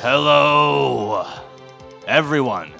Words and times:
Hello, 0.00 1.26
everyone, 2.06 2.72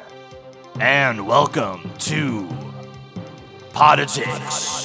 and 0.78 1.26
welcome 1.26 1.90
to 1.98 2.46
Poditics. 3.72 4.78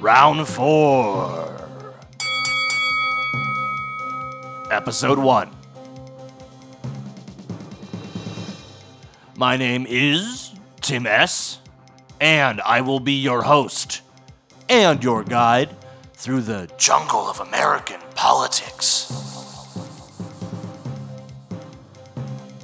Round 0.00 0.46
four, 0.46 1.68
Episode 4.70 5.18
one. 5.18 5.50
My 9.36 9.56
name 9.56 9.86
is 9.88 10.52
Tim 10.80 11.04
S., 11.04 11.58
and 12.20 12.60
I 12.60 12.80
will 12.80 13.00
be 13.00 13.14
your 13.14 13.42
host 13.42 14.02
and 14.68 15.02
your 15.02 15.24
guide 15.24 15.74
through 16.22 16.40
the 16.40 16.70
jungle 16.78 17.28
of 17.28 17.40
American 17.40 17.98
politics. 18.14 19.10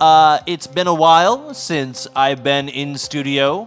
Uh, 0.00 0.38
it's 0.46 0.68
been 0.68 0.86
a 0.86 0.94
while 0.94 1.52
since 1.54 2.06
I've 2.14 2.44
been 2.44 2.68
in 2.68 2.96
studio 2.96 3.66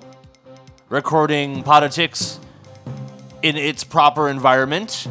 recording 0.88 1.62
Poditics 1.66 2.40
in 3.42 3.58
its 3.58 3.84
proper 3.84 4.30
environment, 4.30 5.10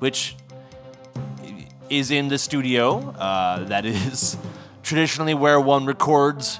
which 0.00 0.34
is 1.88 2.10
in 2.10 2.26
the 2.26 2.38
studio. 2.38 3.10
Uh, 3.10 3.62
that 3.66 3.86
is 3.86 4.36
traditionally 4.82 5.34
where 5.34 5.60
one 5.60 5.86
records 5.86 6.58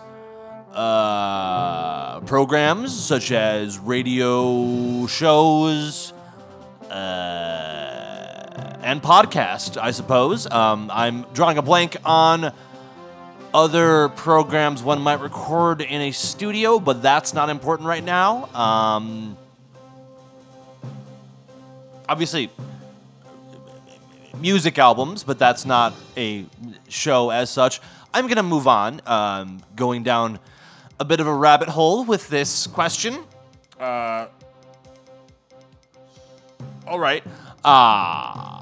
uh, 0.73 2.21
programs 2.21 2.95
such 2.95 3.33
as 3.33 3.77
radio 3.80 5.09
shows 5.09 6.12
and 8.87 9.02
podcast, 9.02 9.76
I 9.76 9.90
suppose. 9.90 10.48
Um, 10.48 10.92
I'm 10.95 11.23
drawing 11.34 11.59
a 11.59 11.62
blank 11.62 11.96
on 12.04 12.52
other 13.52 14.10
programs 14.10 14.80
one 14.80 15.01
might 15.01 15.20
record 15.20 15.82
in 15.82 16.01
a 16.02 16.12
studio, 16.12 16.78
but 16.78 17.02
that's 17.02 17.34
not 17.34 17.51
important 17.51 17.88
right 17.88 18.04
now. 18.04 18.45
Um, 18.54 19.37
obviously, 22.09 22.48
music 24.38 24.78
albums, 24.78 25.24
but 25.24 25.37
that's 25.37 25.66
not 25.66 25.93
a 26.16 26.46
show 26.88 27.30
as 27.30 27.50
such. 27.50 27.80
I'm 28.15 28.28
going 28.28 28.37
to 28.37 28.45
move 28.45 28.68
on, 28.68 29.00
um, 29.04 29.62
going 29.74 30.04
down 30.04 30.38
a 31.00 31.04
bit 31.04 31.18
of 31.18 31.26
a 31.26 31.34
rabbit 31.34 31.68
hole 31.68 32.04
with 32.04 32.28
this 32.28 32.68
question. 32.68 33.18
Uh, 33.80 34.28
all 36.87 37.00
right. 37.00 37.24
Uh, 37.65 38.55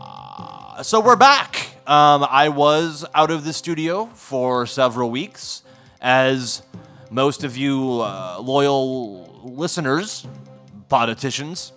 so 0.82 1.00
we're 1.00 1.16
back. 1.16 1.68
Um, 1.86 2.26
I 2.28 2.48
was 2.48 3.04
out 3.14 3.30
of 3.30 3.44
the 3.44 3.52
studio 3.52 4.06
for 4.14 4.66
several 4.66 5.10
weeks, 5.10 5.62
as 6.00 6.62
most 7.10 7.44
of 7.44 7.56
you 7.56 8.00
uh, 8.00 8.38
loyal 8.40 9.42
listeners, 9.44 10.26
Poditicians, 10.90 11.72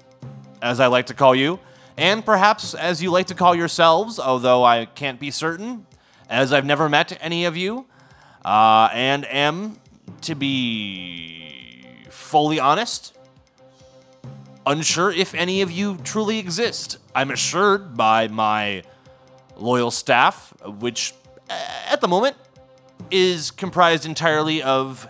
as 0.62 0.80
I 0.80 0.88
like 0.88 1.08
to 1.08 1.14
call 1.14 1.36
you, 1.36 1.60
and 1.98 2.26
perhaps 2.26 2.74
as 2.74 3.04
you 3.04 3.12
like 3.12 3.28
to 3.28 3.36
call 3.36 3.54
yourselves, 3.56 4.20
although 4.20 4.64
I 4.64 4.86
can't 4.86 5.20
be 5.20 5.32
certain, 5.32 5.86
as 6.30 6.54
I've 6.54 6.66
never 6.66 6.90
met 6.90 7.18
any 7.22 7.46
of 7.46 7.56
you, 7.56 7.86
uh, 8.44 8.90
and 8.94 9.26
am 9.26 9.80
to 10.22 10.36
be 10.36 12.06
fully 12.10 12.60
honest, 12.60 13.17
unsure 14.68 15.12
if 15.12 15.34
any 15.34 15.62
of 15.62 15.72
you 15.72 15.98
truly 16.04 16.38
exist. 16.38 16.98
I'm 17.16 17.32
assured 17.32 17.96
by 17.98 18.28
my 18.28 18.84
loyal 19.56 19.90
staff, 19.90 20.54
which 20.80 21.14
uh, 21.50 21.54
at 21.88 22.02
the 22.02 22.08
moment 22.08 22.36
is 23.10 23.50
comprised 23.50 24.06
entirely 24.06 24.62
of 24.62 25.08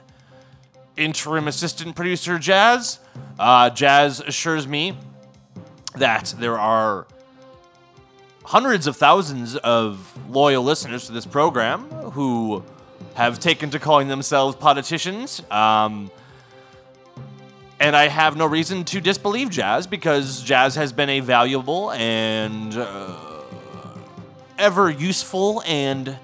interim 0.95 1.47
assistant 1.47 1.95
producer 1.95 2.39
Jazz. 2.39 2.99
Uh, 3.39 3.69
Jazz 3.69 4.19
assures 4.19 4.67
me 4.67 4.97
that 5.95 6.33
there 6.37 6.57
are 6.59 7.07
hundreds 8.43 8.87
of 8.87 8.95
thousands 8.95 9.55
of 9.57 10.17
loyal 10.29 10.63
listeners 10.63 11.07
to 11.07 11.11
this 11.11 11.25
program 11.25 11.89
who 12.11 12.63
have 13.15 13.39
taken 13.39 13.69
to 13.71 13.79
calling 13.79 14.07
themselves 14.07 14.55
Poditicians. 14.55 15.49
Um, 15.51 16.11
and 17.79 17.95
I 17.95 18.07
have 18.07 18.35
no 18.35 18.45
reason 18.45 18.83
to 18.85 19.01
disbelieve 19.01 19.49
Jazz 19.49 19.85
because 19.85 20.41
Jazz 20.41 20.75
has 20.75 20.91
been 20.91 21.09
a 21.09 21.19
valuable 21.19 21.91
and 21.91 22.75
uh, 22.75 23.15
ever 24.57 24.89
useful 24.89 25.61
and 25.65 26.17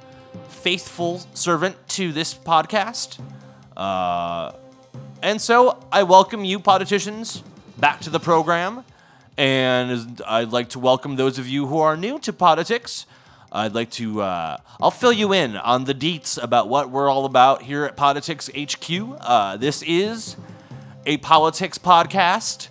faithful 0.49 1.21
servant 1.33 1.75
to 1.89 2.11
this 2.11 2.33
podcast. 2.33 3.19
Uh, 3.77 4.53
and 5.21 5.39
so 5.39 5.85
I 5.91 6.03
welcome 6.03 6.43
you, 6.43 6.59
Poditicians, 6.59 7.43
back 7.77 8.01
to 8.01 8.09
the 8.09 8.19
program. 8.19 8.83
And 9.37 10.21
I'd 10.27 10.51
like 10.51 10.69
to 10.69 10.79
welcome 10.79 11.15
those 11.15 11.37
of 11.37 11.47
you 11.47 11.67
who 11.67 11.79
are 11.79 11.95
new 11.95 12.19
to 12.19 12.33
Poditics. 12.33 13.05
I'd 13.51 13.75
like 13.75 13.91
to, 13.91 14.21
uh, 14.21 14.57
I'll 14.81 14.91
fill 14.91 15.13
you 15.13 15.33
in 15.33 15.57
on 15.57 15.83
the 15.83 15.93
deets 15.93 16.41
about 16.41 16.67
what 16.69 16.89
we're 16.89 17.09
all 17.09 17.25
about 17.25 17.61
here 17.61 17.85
at 17.85 17.95
Poditics 17.95 18.49
HQ. 18.49 19.17
Uh, 19.21 19.57
this 19.57 19.83
is 19.83 20.35
a 21.05 21.17
politics 21.17 21.77
podcast. 21.77 22.69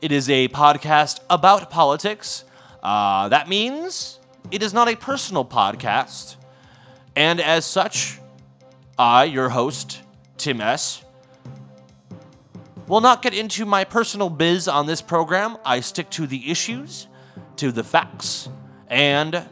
It 0.00 0.12
is 0.12 0.28
a 0.30 0.48
podcast 0.48 1.20
about 1.28 1.70
politics. 1.70 2.44
Uh, 2.82 3.28
that 3.28 3.48
means 3.48 4.18
it 4.50 4.62
is 4.62 4.72
not 4.72 4.88
a 4.88 4.96
personal 4.96 5.44
podcast. 5.44 6.36
And 7.14 7.40
as 7.40 7.64
such, 7.64 8.20
I, 8.98 9.24
your 9.24 9.50
host, 9.50 10.02
Tim 10.36 10.60
S., 10.60 11.04
will 12.86 13.00
not 13.00 13.20
get 13.22 13.34
into 13.34 13.64
my 13.64 13.84
personal 13.84 14.30
biz 14.30 14.68
on 14.68 14.86
this 14.86 15.02
program. 15.02 15.56
I 15.64 15.80
stick 15.80 16.08
to 16.10 16.26
the 16.26 16.50
issues, 16.50 17.08
to 17.56 17.72
the 17.72 17.82
facts, 17.82 18.48
and 18.88 19.44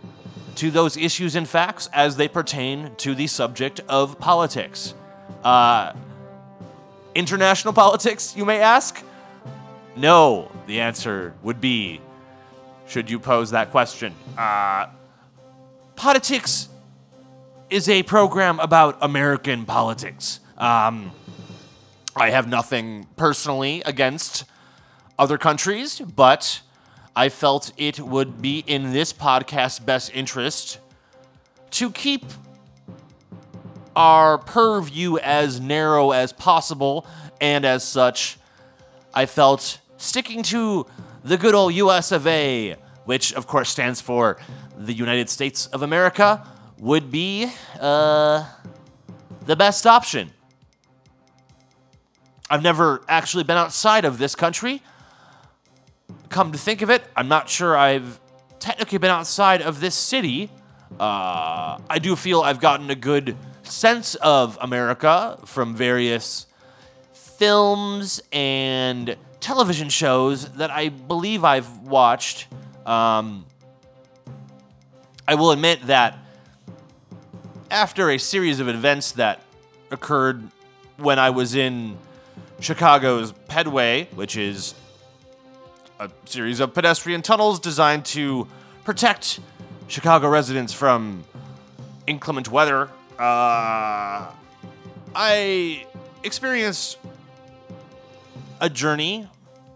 to 0.57 0.71
those 0.71 0.97
issues 0.97 1.35
and 1.35 1.49
facts 1.49 1.89
as 1.93 2.17
they 2.17 2.29
pertain 2.29 2.95
to 2.99 3.15
the 3.15 3.27
subject 3.27 3.81
of 3.89 4.19
politics. 4.21 4.95
Uh, 5.43 5.93
international 7.15 7.73
politics, 7.73 8.35
you 8.37 8.45
may 8.45 8.61
ask? 8.61 9.03
No, 9.97 10.51
the 10.67 10.81
answer 10.81 11.35
would 11.43 11.61
be 11.61 12.01
should 12.87 13.09
you 13.11 13.19
pose 13.19 13.51
that 13.51 13.71
question. 13.71 14.15
Uh, 14.37 14.87
Poditics 15.97 16.69
is 17.71 17.89
a 17.89 18.03
program 18.03 18.61
about 18.61 18.99
American 19.01 19.65
politics. 19.65 20.41
Um, 20.59 21.13
I 22.17 22.31
have 22.31 22.49
nothing 22.49 23.07
personally 23.17 23.83
against 23.87 24.45
other 25.19 25.39
countries, 25.39 26.01
but 26.01 26.61
I 27.17 27.29
felt 27.29 27.73
it 27.77 28.01
would 28.01 28.43
be 28.43 28.65
in 28.67 28.93
this 28.93 29.13
podcast's 29.13 29.79
best 29.79 30.11
interest 30.15 30.79
to 31.73 31.91
keep 31.91 32.25
our 33.97 34.39
purview 34.39 35.19
as 35.19 35.61
narrow 35.61 36.11
as 36.11 36.33
possible, 36.33 37.07
and 37.41 37.65
as 37.65 37.85
such, 37.85 38.39
I 39.13 39.27
felt 39.27 39.81
sticking 39.97 40.43
to 40.45 40.87
the 41.23 41.37
good 41.37 41.55
old 41.55 41.75
US 41.75 42.13
of 42.13 42.27
A, 42.27 42.77
which 43.05 43.33
of 43.35 43.47
course 43.47 43.71
stands 43.71 44.01
for 44.01 44.39
the 44.77 44.93
United 44.93 45.31
States 45.31 45.67
of 45.69 45.83
America, 45.83 46.47
would 46.79 47.11
be 47.11 47.51
uh, 47.81 48.45
the 49.47 49.57
best 49.57 49.87
option. 49.87 50.31
I've 52.51 52.63
never 52.63 53.03
actually 53.09 53.45
been 53.45 53.57
outside 53.57 54.05
of 54.05 54.19
this 54.19 54.35
country. 54.35 54.83
Come 56.29 56.53
to 56.53 56.59
think 56.59 56.83
of 56.83 56.91
it, 56.91 57.03
I'm 57.17 57.29
not 57.29 57.49
sure 57.49 57.77
I've 57.77 58.21
technically 58.59 58.99
been 58.99 59.11
outside 59.11 59.63
of 59.63 59.81
this 59.81 59.95
city. 59.95 60.51
Uh, 60.99 61.79
I 61.89 61.99
do 62.01 62.17
feel 62.17 62.43
I've 62.43 62.61
gotten 62.61 62.91
a 62.91 62.95
good 62.95 63.37
sense 63.65 64.15
of 64.17 64.59
America 64.61 65.39
from 65.45 65.75
various 65.75 66.47
films 67.13 68.23
and 68.33 69.17
television 69.41 69.89
shows 69.89 70.49
that 70.53 70.71
I 70.71 70.89
believe 70.89 71.45
I've 71.45 71.79
watched. 71.81 72.47
Um, 72.87 73.45
I 75.27 75.35
will 75.35 75.51
admit 75.51 75.87
that 75.87 76.19
after 77.71 78.11
a 78.11 78.19
series 78.19 78.61
of 78.61 78.69
events 78.69 79.13
that 79.13 79.41
occurred 79.91 80.49
when 80.97 81.19
I 81.19 81.31
was 81.31 81.55
in 81.55 81.97
Chicago's 82.61 83.33
Pedway, 83.49 84.13
which 84.15 84.37
is 84.37 84.75
a 85.99 86.11
series 86.25 86.61
of 86.61 86.75
pedestrian 86.75 87.23
tunnels 87.23 87.59
designed 87.61 88.05
to 88.07 88.47
protect 88.85 89.41
Chicago 89.89 90.29
residents 90.29 90.73
from 90.73 91.25
inclement 92.07 92.49
weather. 92.49 92.89
Uh, 93.19 94.27
I 95.15 95.87
experienced 96.25 96.99
a 98.61 98.69
journey, 98.69 99.29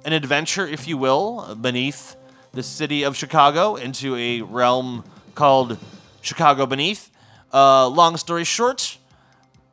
an 0.05 0.12
adventure, 0.12 0.67
if 0.67 0.88
you 0.88 0.99
will, 0.99 1.55
beneath 1.55 2.17
the 2.52 2.64
city 2.64 3.05
of 3.05 3.17
Chicago 3.17 3.76
into 3.76 4.17
a 4.17 4.43
realm 4.43 5.05
called 5.37 5.79
Chicago 6.20 6.67
Beneath. 6.67 7.12
Uh, 7.55 7.87
long 7.87 8.17
story 8.17 8.43
short, 8.43 8.99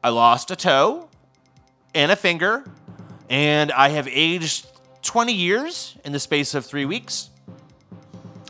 I 0.03 0.09
lost 0.09 0.51
a 0.51 0.55
toe 0.55 1.09
and 1.95 2.11
a 2.11 2.15
finger, 2.15 2.63
and 3.31 3.71
I 3.71 3.89
have 3.89 4.07
aged 4.07 4.67
20 5.01 5.33
years 5.33 5.97
in 6.05 6.11
the 6.11 6.19
space 6.19 6.53
of 6.53 6.67
three 6.67 6.85
weeks. 6.85 7.31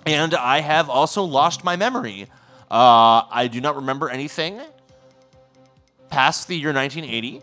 And 0.06 0.34
I 0.34 0.60
have 0.60 0.90
also 0.90 1.24
lost 1.24 1.64
my 1.64 1.78
memory. 1.78 2.28
Uh, 2.70 3.24
I 3.32 3.48
do 3.50 3.62
not 3.62 3.78
remember 3.78 4.10
anything 4.10 4.60
past 6.16 6.48
the 6.48 6.56
year 6.56 6.72
1980. 6.72 7.42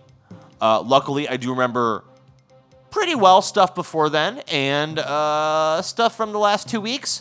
Uh, 0.59 0.81
luckily, 0.81 1.29
I 1.29 1.37
do 1.37 1.51
remember 1.51 2.05
pretty 2.91 3.15
well 3.15 3.43
stuff 3.43 3.75
before 3.75 4.09
then 4.09 4.39
and 4.51 4.99
uh, 4.99 5.83
stuff 5.83 6.17
from 6.17 6.33
the 6.33 6.39
last 6.39 6.71
two 6.71 6.81
weeks. 6.81 7.21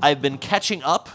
I've 0.00 0.22
been 0.22 0.38
catching 0.38 0.82
up 0.82 1.10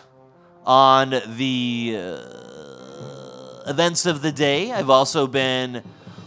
on 0.68 1.16
the 1.26 1.96
uh, 1.98 3.64
events 3.66 4.06
of 4.06 4.22
the 4.22 4.32
day. 4.32 4.72
I've 4.72 4.92
also 4.92 5.26
been 5.26 5.82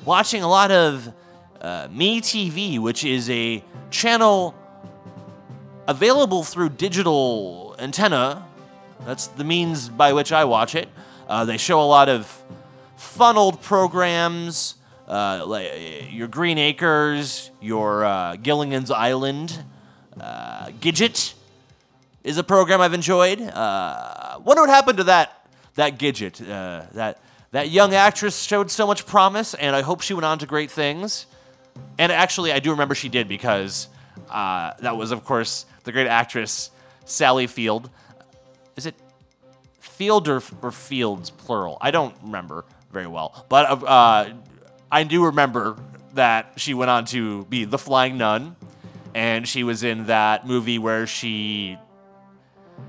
watching 0.04 0.42
a 0.42 0.48
lot 0.48 0.72
of 0.72 1.12
uh, 1.60 1.86
Me 1.92 2.20
TV, 2.20 2.80
which 2.80 3.04
is 3.04 3.30
a 3.30 3.62
channel 3.88 4.52
available 5.86 6.42
through 6.42 6.70
digital 6.70 7.76
antenna. 7.78 8.48
That's 9.06 9.28
the 9.28 9.44
means 9.44 9.88
by 9.88 10.12
which 10.12 10.32
I 10.32 10.44
watch 10.44 10.74
it. 10.74 10.88
Uh, 11.28 11.44
they 11.44 11.56
show 11.56 11.80
a 11.80 11.86
lot 11.86 12.08
of 12.08 12.42
funneled 12.96 13.62
programs, 13.62 14.76
uh, 15.08 15.44
like 15.46 15.70
uh, 15.72 16.06
your 16.10 16.28
Green 16.28 16.58
Acres, 16.58 17.50
your 17.60 18.04
uh, 18.04 18.36
Gilligan's 18.36 18.90
Island, 18.90 19.62
uh, 20.20 20.68
Gidget 20.80 21.34
is 22.22 22.38
a 22.38 22.44
program 22.44 22.80
I've 22.80 22.94
enjoyed. 22.94 23.40
Uh, 23.40 24.38
wonder 24.44 24.62
what 24.62 24.70
happened 24.70 24.98
to 24.98 25.04
that 25.04 25.46
that 25.74 25.98
Gidget. 25.98 26.40
Uh, 26.40 26.86
that 26.92 27.20
that 27.50 27.70
young 27.70 27.94
actress 27.94 28.42
showed 28.42 28.70
so 28.70 28.86
much 28.86 29.06
promise, 29.06 29.54
and 29.54 29.76
I 29.76 29.82
hope 29.82 30.00
she 30.00 30.14
went 30.14 30.24
on 30.24 30.38
to 30.40 30.46
great 30.46 30.70
things. 30.70 31.26
And 31.98 32.10
actually, 32.10 32.52
I 32.52 32.58
do 32.58 32.70
remember 32.70 32.94
she 32.94 33.08
did 33.08 33.28
because 33.28 33.88
uh, 34.30 34.72
that 34.80 34.96
was, 34.96 35.10
of 35.12 35.24
course, 35.24 35.66
the 35.84 35.92
great 35.92 36.06
actress 36.06 36.70
Sally 37.04 37.46
Field. 37.46 37.90
Is 38.76 38.86
it 38.86 38.94
Field 39.80 40.28
or, 40.28 40.42
or 40.62 40.72
Fields 40.72 41.30
plural? 41.30 41.78
I 41.80 41.90
don't 41.90 42.14
remember 42.22 42.64
very 42.94 43.06
well, 43.06 43.44
but 43.50 43.82
uh, 43.82 44.32
I 44.90 45.04
do 45.04 45.26
remember 45.26 45.76
that 46.14 46.52
she 46.56 46.72
went 46.72 46.90
on 46.90 47.04
to 47.06 47.44
be 47.46 47.64
the 47.64 47.76
Flying 47.76 48.16
Nun, 48.16 48.56
and 49.14 49.46
she 49.46 49.64
was 49.64 49.82
in 49.82 50.06
that 50.06 50.46
movie 50.46 50.78
where 50.78 51.06
she 51.06 51.76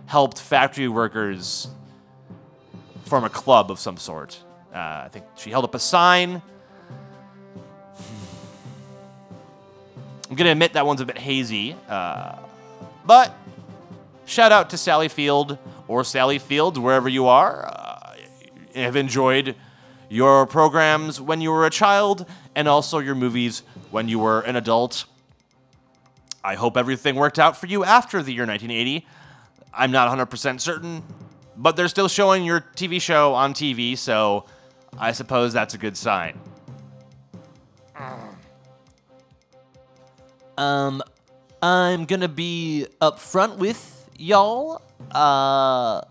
helped 0.05 0.39
factory 0.39 0.87
workers 0.87 1.67
form 3.05 3.23
a 3.23 3.29
club 3.29 3.71
of 3.71 3.79
some 3.79 3.97
sort. 3.97 4.39
Uh, 4.73 4.77
I 4.77 5.09
think 5.11 5.25
she 5.35 5.49
held 5.49 5.65
up 5.65 5.75
a 5.75 5.79
sign. 5.79 6.41
I'm 10.29 10.35
going 10.35 10.45
to 10.45 10.51
admit 10.51 10.73
that 10.73 10.85
one's 10.85 11.01
a 11.01 11.05
bit 11.05 11.17
hazy. 11.17 11.75
Uh, 11.87 12.35
but 13.05 13.35
shout 14.25 14.51
out 14.51 14.71
to 14.71 14.77
Sally 14.77 15.07
Field 15.07 15.57
or 15.87 16.03
Sally 16.03 16.39
Fields, 16.39 16.79
wherever 16.79 17.07
you 17.07 17.27
are. 17.27 17.65
Uh, 17.65 17.95
have 18.75 18.95
enjoyed 18.95 19.55
your 20.09 20.45
programs 20.45 21.19
when 21.19 21.41
you 21.41 21.51
were 21.51 21.65
a 21.65 21.69
child 21.69 22.25
and 22.55 22.67
also 22.67 22.99
your 22.99 23.15
movies 23.15 23.63
when 23.91 24.07
you 24.07 24.19
were 24.19 24.41
an 24.41 24.55
adult. 24.55 25.05
I 26.43 26.55
hope 26.55 26.77
everything 26.77 27.15
worked 27.15 27.39
out 27.39 27.57
for 27.57 27.65
you 27.65 27.83
after 27.83 28.21
the 28.21 28.31
year 28.31 28.45
1980. 28.45 29.05
I'm 29.73 29.91
not 29.91 30.15
100% 30.15 30.61
certain, 30.61 31.03
but 31.57 31.75
they're 31.75 31.87
still 31.87 32.07
showing 32.07 32.43
your 32.45 32.61
TV 32.61 33.01
show 33.01 33.33
on 33.33 33.53
TV, 33.53 33.97
so 33.97 34.45
I 34.97 35.11
suppose 35.11 35.53
that's 35.53 35.73
a 35.73 35.77
good 35.77 35.97
sign. 35.97 36.39
Um, 40.57 41.03
I'm 41.61 42.05
gonna 42.05 42.29
be 42.29 42.87
upfront 43.01 43.57
with 43.57 44.09
y'all. 44.17 44.81
Uh, 45.11 46.01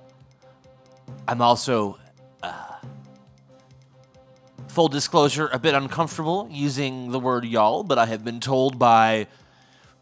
I'm 1.27 1.41
also, 1.41 1.99
full 4.75 4.89
disclosure, 4.89 5.49
a 5.53 5.59
bit 5.59 5.73
uncomfortable 5.73 6.49
using 6.51 7.13
the 7.13 7.21
word 7.21 7.45
y'all, 7.45 7.85
but 7.85 7.97
I 7.97 8.07
have 8.07 8.25
been 8.25 8.41
told 8.41 8.77
by 8.77 9.29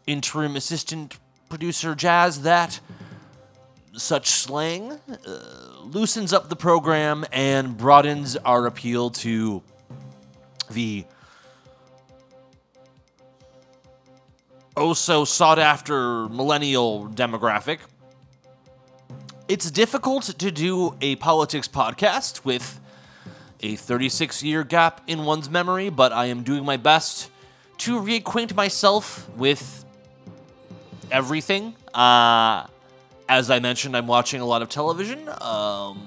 interim 0.07 0.55
assistant 0.55 1.15
producer 1.47 1.93
Jazz 1.93 2.41
that 2.41 2.79
such 3.95 4.27
slang 4.27 4.91
uh, 4.91 5.17
loosens 5.83 6.33
up 6.33 6.49
the 6.49 6.55
program 6.55 7.23
and 7.31 7.77
broadens 7.77 8.35
our 8.37 8.65
appeal 8.65 9.11
to 9.11 9.61
the 10.71 11.05
oh 14.75 14.93
so 14.93 15.23
sought 15.23 15.59
after 15.59 16.27
millennial 16.29 17.07
demographic. 17.09 17.77
It's 19.47 19.69
difficult 19.69 20.23
to 20.23 20.49
do 20.49 20.97
a 20.99 21.15
politics 21.17 21.67
podcast 21.67 22.43
with 22.43 22.79
a 23.63 23.75
36 23.77 24.43
year 24.43 24.63
gap 24.63 25.01
in 25.07 25.23
one's 25.23 25.49
memory, 25.49 25.89
but 25.89 26.11
I 26.11 26.25
am 26.25 26.43
doing 26.43 26.65
my 26.65 26.77
best 26.77 27.31
to 27.79 27.99
reacquaint 27.99 28.53
myself 28.53 29.27
with 29.37 29.85
everything. 31.09 31.75
Uh, 31.93 32.67
as 33.27 33.49
I 33.49 33.59
mentioned, 33.59 33.95
I'm 33.95 34.07
watching 34.07 34.41
a 34.41 34.45
lot 34.45 34.61
of 34.61 34.69
television. 34.69 35.29
Um, 35.41 36.05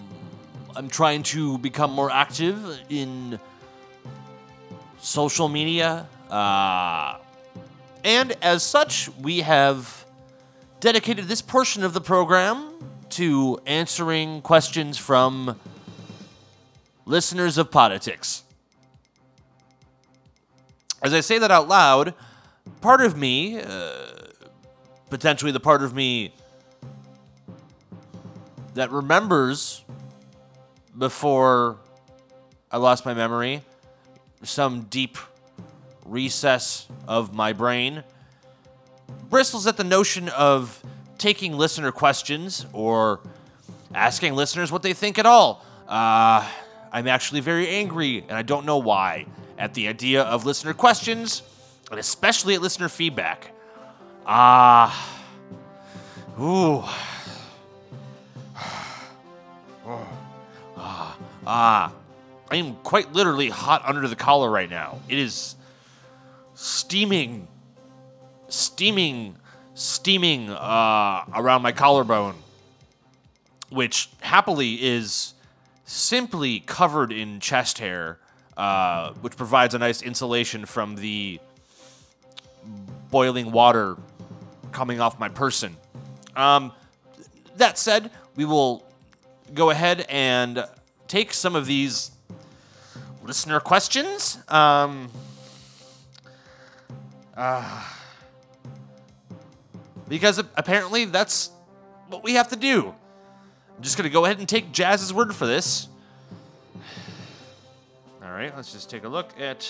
I'm 0.77 0.89
trying 0.89 1.23
to 1.25 1.59
become 1.59 1.91
more 1.91 2.11
active 2.11 2.79
in 2.91 3.41
social 4.99 5.49
media. 5.49 6.07
Uh, 6.31 7.17
and 8.05 8.37
as 8.43 8.63
such, 8.63 9.09
we 9.21 9.41
have 9.41 10.05
dedicated 10.81 11.27
this 11.27 11.41
portion 11.41 11.83
of 11.83 11.95
the 11.95 12.01
program 12.01 12.71
to 13.09 13.59
answering 13.67 14.43
questions 14.43 14.99
from 14.99 15.59
listeners 17.07 17.57
of 17.57 17.71
Poditics. 17.71 18.43
As 21.03 21.15
I 21.15 21.21
say 21.21 21.39
that 21.39 21.51
out 21.51 21.69
loud, 21.69 22.15
part 22.81 23.01
of 23.01 23.17
me, 23.17 23.61
uh, 23.61 23.93
potentially 25.09 25.53
the 25.53 25.61
part 25.61 25.83
of 25.83 25.95
me 25.95 26.35
that 28.75 28.91
remembers 28.91 29.85
before 30.99 31.79
I 32.71 32.79
lost 32.79 33.07
my 33.07 33.15
memory, 33.15 33.63
some 34.43 34.83
deep 34.83 35.17
recess 36.05 36.89
of 37.07 37.33
my 37.33 37.53
brain, 37.53 38.03
bristles 39.31 39.67
at 39.67 39.77
the 39.77 39.85
notion 39.85 40.29
of 40.31 40.83
taking 41.19 41.53
listener 41.57 41.93
questions 41.93 42.67
or 42.73 43.21
asking 43.95 44.35
listeners 44.35 44.73
what 44.73 44.83
they 44.83 44.93
think 44.93 45.19
at 45.19 45.27
all. 45.27 45.65
Uh, 45.87 46.47
I'm 46.93 47.09
actually 47.09 47.41
very 47.41 47.69
angry, 47.69 48.25
and 48.29 48.33
I 48.33 48.43
don't 48.43 48.65
know 48.67 48.79
why, 48.79 49.27
at 49.59 49.75
the 49.75 49.89
idea 49.89 50.23
of 50.23 50.47
listener 50.47 50.75
questions, 50.75 51.43
and 51.91 52.01
especially 52.01 52.55
at 52.55 52.63
listener 52.63 52.89
feedback. 52.89 53.53
Ah. 54.27 55.19
Uh, 56.39 56.43
ooh. 56.43 56.85
Ah, 60.79 61.17
ah. 61.47 61.93
I 62.51 62.57
am 62.57 62.75
quite 62.77 63.13
literally 63.13 63.49
hot 63.49 63.83
under 63.85 64.07
the 64.07 64.17
collar 64.17 64.51
right 64.51 64.69
now. 64.69 65.01
It 65.09 65.19
is 65.19 65.57
steaming, 66.55 67.49
steaming, 68.49 69.37
steaming 69.75 70.51
uh, 70.51 71.25
around 71.35 71.63
my 71.63 71.73
collarbone, 71.73 72.35
which 73.71 74.11
happily 74.21 74.75
is 74.75 75.35
simply 75.87 76.61
covered 76.61 77.13
in 77.13 77.41
chest 77.41 77.79
hair, 77.79 78.19
uh, 78.57 79.13
which 79.23 79.37
provides 79.37 79.75
a 79.75 79.79
nice 79.79 80.03
insulation 80.03 80.67
from 80.67 80.97
the 80.97 81.41
boiling 83.11 83.53
water 83.53 83.97
coming 84.73 85.01
off 85.01 85.19
my 85.19 85.29
person. 85.29 85.77
Um, 86.35 86.73
that 87.57 87.79
said, 87.79 88.11
we 88.35 88.45
will 88.45 88.85
go 89.55 89.71
ahead 89.71 90.05
and 90.09 90.67
take 91.09 91.33
some 91.33 91.55
of 91.55 91.67
these 91.67 92.11
listener 93.25 93.61
questions. 93.61 94.39
Um, 94.49 95.09
uh, 97.37 97.85
because 100.09 100.39
apparently 100.39 101.05
that's 101.05 101.51
what 102.09 102.25
we 102.25 102.35
have 102.35 102.49
to 102.49 102.57
do. 102.57 102.95
I'm 103.77 103.83
just 103.83 103.99
going 103.99 104.09
to 104.09 104.13
go 104.13 104.25
ahead 104.25 104.39
and 104.39 104.49
take 104.49 104.73
Jazz's 104.73 105.13
word 105.13 105.35
for 105.35 105.47
this. 105.47 105.89
All 108.25 108.31
right, 108.31 108.55
let's 108.57 108.73
just 108.73 108.89
take 108.89 109.05
a 109.05 109.09
look 109.09 109.39
at. 109.39 109.69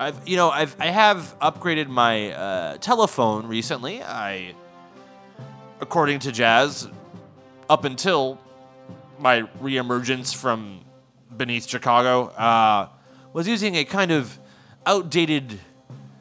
I've, 0.00 0.26
you 0.26 0.36
know, 0.36 0.50
I've 0.50 0.74
I 0.80 0.86
have 0.86 1.36
upgraded 1.40 1.86
my 1.88 2.32
uh, 2.32 2.76
telephone 2.78 3.46
recently. 3.46 4.02
I 4.02 4.54
according 5.80 6.18
to 6.20 6.32
Jazz, 6.32 6.88
up 7.70 7.84
until 7.84 8.38
my 9.18 9.42
reemergence 9.62 10.34
from 10.34 10.80
beneath 11.36 11.68
Chicago, 11.68 12.26
uh, 12.30 12.88
was 13.32 13.46
using 13.46 13.76
a 13.76 13.84
kind 13.84 14.10
of 14.10 14.38
outdated 14.86 15.60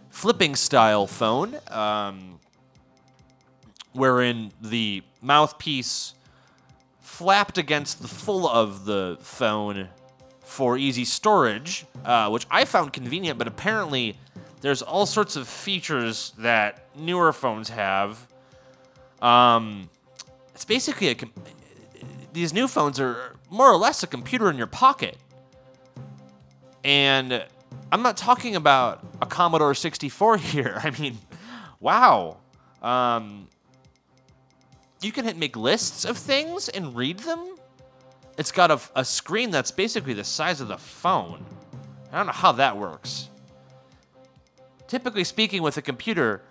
flipping 0.09 0.55
style 0.55 1.07
phone, 1.07 1.57
um, 1.69 2.39
wherein 3.93 4.51
the 4.61 5.01
mouthpiece 5.21 6.13
flapped 7.17 7.57
against 7.57 7.99
the 8.03 8.07
full 8.07 8.47
of 8.47 8.85
the 8.85 9.17
phone 9.21 9.89
for 10.41 10.77
easy 10.77 11.03
storage, 11.03 11.83
uh, 12.05 12.29
which 12.29 12.45
I 12.51 12.63
found 12.63 12.93
convenient, 12.93 13.39
but 13.39 13.47
apparently 13.47 14.19
there's 14.61 14.83
all 14.83 15.07
sorts 15.07 15.35
of 15.35 15.47
features 15.47 16.33
that 16.37 16.87
newer 16.95 17.33
phones 17.33 17.69
have. 17.69 18.27
Um, 19.19 19.89
it's 20.53 20.63
basically 20.63 21.07
a. 21.07 21.15
Com- 21.15 21.33
these 22.33 22.53
new 22.53 22.67
phones 22.67 22.99
are 22.99 23.35
more 23.49 23.71
or 23.71 23.77
less 23.77 24.03
a 24.03 24.07
computer 24.07 24.47
in 24.51 24.55
your 24.55 24.67
pocket. 24.67 25.17
And 26.83 27.43
I'm 27.91 28.03
not 28.03 28.15
talking 28.15 28.55
about 28.55 29.03
a 29.23 29.25
Commodore 29.25 29.73
64 29.73 30.37
here. 30.53 30.79
I 30.83 30.91
mean, 30.91 31.17
wow. 31.79 32.37
Um, 32.83 33.47
you 35.01 35.11
can 35.11 35.25
hit, 35.25 35.37
make 35.37 35.55
lists 35.55 36.05
of 36.05 36.17
things 36.17 36.69
and 36.69 36.95
read 36.95 37.19
them. 37.19 37.55
It's 38.37 38.51
got 38.51 38.71
a, 38.71 38.79
a 38.95 39.03
screen 39.03 39.51
that's 39.51 39.71
basically 39.71 40.13
the 40.13 40.23
size 40.23 40.61
of 40.61 40.67
the 40.67 40.77
phone. 40.77 41.43
I 42.11 42.17
don't 42.17 42.27
know 42.27 42.31
how 42.31 42.53
that 42.53 42.77
works. 42.77 43.29
Typically 44.87 45.23
speaking, 45.23 45.61
with 45.61 45.77
a 45.77 45.81
computer, 45.81 46.41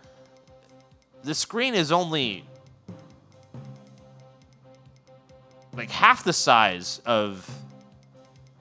the 1.25 1.35
screen 1.35 1.75
is 1.75 1.91
only 1.91 2.45
like 5.73 5.91
half 5.91 6.25
the 6.25 6.33
size 6.33 7.00
of 7.07 7.49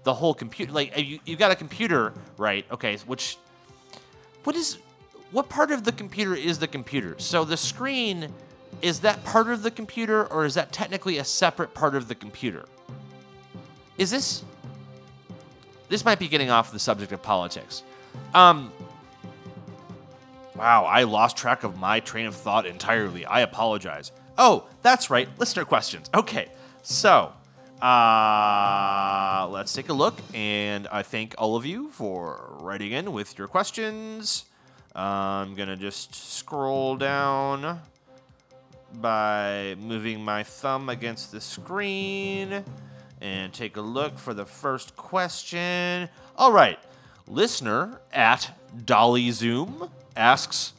the 0.04 0.14
whole 0.14 0.34
computer. 0.34 0.72
Like 0.72 0.98
you, 0.98 1.20
you 1.26 1.36
got 1.36 1.52
a 1.52 1.56
computer, 1.56 2.14
right? 2.38 2.66
Okay, 2.72 2.98
which 3.06 3.38
what 4.44 4.56
is 4.56 4.78
what 5.32 5.50
part 5.50 5.72
of 5.72 5.84
the 5.84 5.92
computer 5.92 6.36
is 6.36 6.60
the 6.60 6.68
computer? 6.68 7.16
So 7.18 7.44
the 7.44 7.58
screen 7.58 8.34
is 8.82 9.00
that 9.02 9.24
part 9.24 9.50
of 9.50 9.64
the 9.64 9.72
computer, 9.72 10.26
or 10.28 10.46
is 10.46 10.56
that 10.56 10.72
technically 10.72 11.18
a 11.18 11.24
separate 11.24 11.74
part 11.74 11.96
of 11.96 12.08
the 12.08 12.16
computer? 12.16 12.66
Is 13.98 14.12
this 14.12 14.44
this 15.88 16.04
might 16.04 16.20
be 16.20 16.28
getting 16.28 16.50
off 16.50 16.72
the 16.72 16.80
subject 16.80 17.12
of 17.12 17.22
politics? 17.22 17.84
Um, 18.34 18.72
wow, 20.56 20.86
I 20.86 21.04
lost 21.04 21.38
track 21.38 21.64
of 21.64 21.78
my 21.78 22.00
train 22.00 22.26
of 22.26 22.36
thought 22.36 22.66
entirely. 22.66 23.26
I 23.26 23.42
apologize. 23.42 24.12
Oh, 24.38 24.66
that's 24.82 25.10
right, 25.10 25.30
listener 25.38 25.64
questions. 25.64 26.10
Okay, 26.14 26.50
so 26.82 27.32
uh, 27.82 29.48
let's 29.52 29.74
take 29.74 29.90
a 29.90 29.94
look, 29.94 30.20
and 30.34 30.88
I 30.88 31.04
thank 31.04 31.36
all 31.38 31.56
of 31.56 31.66
you 31.66 31.90
for 31.90 32.56
writing 32.60 32.92
in 32.92 33.14
with 33.14 33.38
your 33.38 33.48
questions. 33.48 34.46
I'm 34.96 35.56
gonna 35.56 35.76
just 35.76 36.16
scroll 36.16 36.96
down 36.96 37.82
by 39.02 39.76
moving 39.80 40.24
my 40.24 40.44
thumb 40.44 40.90
against 40.90 41.32
the 41.32 41.42
screen 41.42 42.64
and 43.22 43.54
take 43.54 43.78
a 43.78 43.82
look 43.82 44.18
for 44.18 44.34
the 44.34 44.46
first 44.46 44.96
question. 44.96 46.10
All 46.36 46.52
right, 46.52 46.80
listener 47.28 48.00
at 48.12 48.58
Dolly 48.86 49.32
Zoom 49.32 49.90
asks 50.16 50.74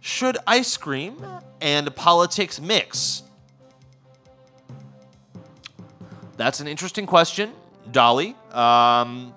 Should 0.00 0.38
ice 0.46 0.76
cream 0.76 1.24
and 1.60 1.94
politics 1.94 2.60
mix? 2.60 3.22
That's 6.36 6.60
an 6.60 6.66
interesting 6.66 7.06
question, 7.06 7.52
Dolly. 7.92 8.34
Um, 8.52 9.34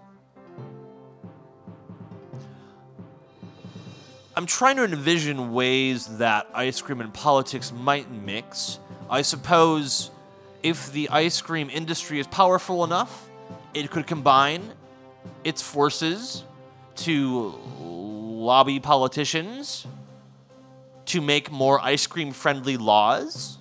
I'm 4.40 4.46
trying 4.46 4.78
to 4.78 4.86
envision 4.86 5.52
ways 5.52 6.18
that 6.20 6.48
ice 6.54 6.80
cream 6.80 7.02
and 7.02 7.14
politics 7.14 7.74
might 7.74 8.10
mix. 8.10 8.80
I 9.10 9.22
suppose 9.22 10.12
if 10.64 10.94
the 10.94 11.10
ice 11.10 11.42
cream 11.42 11.70
industry 11.70 12.22
is 12.22 12.28
powerful 12.28 12.86
enough, 12.86 13.30
it 13.74 13.92
could 13.92 14.08
combine 14.08 14.62
its 15.44 15.62
forces 15.62 16.46
to 16.96 17.54
lobby 17.82 18.80
politicians 18.80 19.86
to 21.08 21.20
make 21.20 21.52
more 21.52 21.82
ice 21.82 22.08
cream 22.08 22.32
friendly 22.32 22.78
laws. 22.78 23.58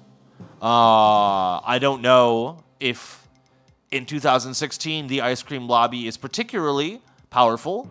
Uh, 0.63 1.59
I 1.59 1.79
don't 1.81 2.03
know 2.03 2.63
if 2.79 3.27
in 3.91 4.07
2016 4.07 5.09
the 5.09 5.23
ice 5.23 5.43
cream 5.43 5.67
lobby 5.67 6.07
is 6.07 6.17
particularly 6.17 7.03
powerful, 7.31 7.91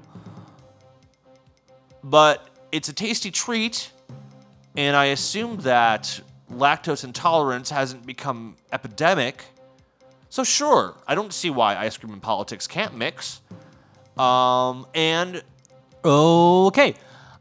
but 2.01 2.47
it's 2.71 2.89
a 2.89 2.93
tasty 2.93 3.31
treat, 3.31 3.91
and 4.75 4.95
I 4.95 5.05
assume 5.05 5.57
that 5.57 6.19
lactose 6.51 7.03
intolerance 7.03 7.69
hasn't 7.69 8.05
become 8.05 8.55
epidemic. 8.71 9.43
So 10.29 10.43
sure, 10.43 10.95
I 11.07 11.15
don't 11.15 11.33
see 11.33 11.49
why 11.49 11.75
ice 11.75 11.97
cream 11.97 12.13
and 12.13 12.21
politics 12.21 12.67
can't 12.67 12.95
mix. 12.95 13.41
Um, 14.17 14.87
and 14.93 15.41
okay, 16.03 16.95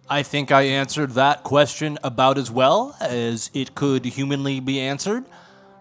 I 0.09 0.23
think 0.23 0.53
I 0.53 0.63
answered 0.63 1.13
that 1.13 1.43
question 1.43 1.99
about 2.05 2.39
as 2.39 2.51
well 2.51 2.97
as 3.01 3.51
it 3.55 3.75
could 3.75 4.05
humanly 4.05 4.61
be 4.61 4.81
answered. 4.81 5.25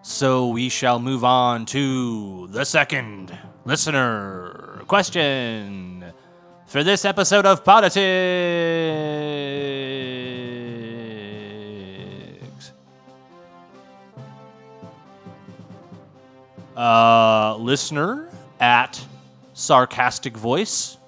So 0.02 0.48
we 0.48 0.68
shall 0.68 0.98
move 0.98 1.24
on 1.24 1.66
to 1.66 2.46
the 2.48 2.64
second 2.64 3.36
listener 3.64 4.82
question 4.86 6.04
for 6.66 6.82
this 6.82 7.04
episode 7.04 7.46
of 7.46 7.64
Poditics. 7.64 7.96
Uh, 16.76 17.56
listener 17.58 18.28
at 18.60 19.02
sarcastic 19.54 20.36
voice 20.36 20.98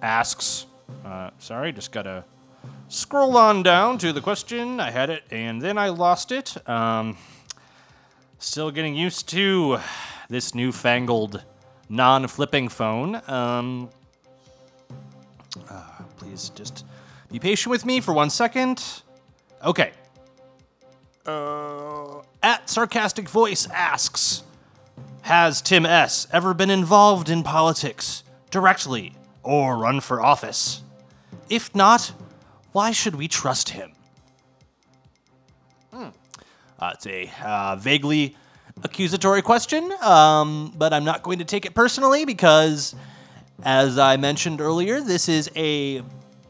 asks, 0.00 0.66
uh, 1.04 1.30
sorry, 1.38 1.72
just 1.72 1.92
gotta 1.92 2.24
scroll 2.88 3.36
on 3.36 3.62
down 3.62 3.98
to 3.98 4.12
the 4.12 4.20
question. 4.20 4.80
I 4.80 4.90
had 4.90 5.10
it 5.10 5.24
and 5.30 5.60
then 5.60 5.76
I 5.76 5.90
lost 5.90 6.32
it. 6.32 6.56
Um, 6.68 7.16
Still 8.42 8.72
getting 8.72 8.96
used 8.96 9.28
to 9.28 9.78
this 10.28 10.52
newfangled 10.52 11.44
non 11.88 12.26
flipping 12.26 12.68
phone. 12.68 13.22
Um, 13.30 13.88
uh, 15.70 15.82
please 16.16 16.50
just 16.50 16.84
be 17.30 17.38
patient 17.38 17.70
with 17.70 17.84
me 17.84 18.00
for 18.00 18.12
one 18.12 18.30
second. 18.30 19.02
Okay. 19.64 19.92
Uh, 21.26 22.20
at 22.42 22.68
Sarcastic 22.68 23.28
Voice 23.28 23.68
asks 23.70 24.42
Has 25.22 25.62
Tim 25.62 25.86
S. 25.86 26.26
ever 26.32 26.52
been 26.54 26.70
involved 26.70 27.30
in 27.30 27.42
politics 27.42 28.24
directly 28.50 29.14
or 29.42 29.78
run 29.78 30.00
for 30.00 30.20
office? 30.20 30.82
If 31.48 31.74
not, 31.74 32.12
why 32.72 32.90
should 32.90 33.14
we 33.14 33.28
trust 33.28 33.70
him? 33.70 33.92
Uh, 36.82 36.90
it's 36.94 37.06
a 37.06 37.30
uh, 37.44 37.76
vaguely 37.76 38.36
accusatory 38.82 39.40
question, 39.40 39.92
um, 40.02 40.72
but 40.76 40.92
I'm 40.92 41.04
not 41.04 41.22
going 41.22 41.38
to 41.38 41.44
take 41.44 41.64
it 41.64 41.74
personally 41.74 42.24
because, 42.24 42.96
as 43.62 43.98
I 43.98 44.16
mentioned 44.16 44.60
earlier, 44.60 45.00
this 45.00 45.28
is 45.28 45.50
a 45.56 46.02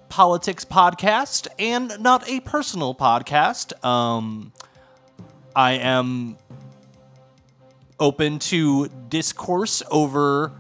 politics 0.08 0.64
podcast 0.64 1.48
and 1.58 1.98
not 2.00 2.28
a 2.28 2.40
personal 2.40 2.94
podcast. 2.94 3.72
Um, 3.84 4.52
I 5.56 5.72
am 5.72 6.36
open 7.98 8.38
to 8.38 8.88
discourse 9.08 9.82
over 9.90 10.52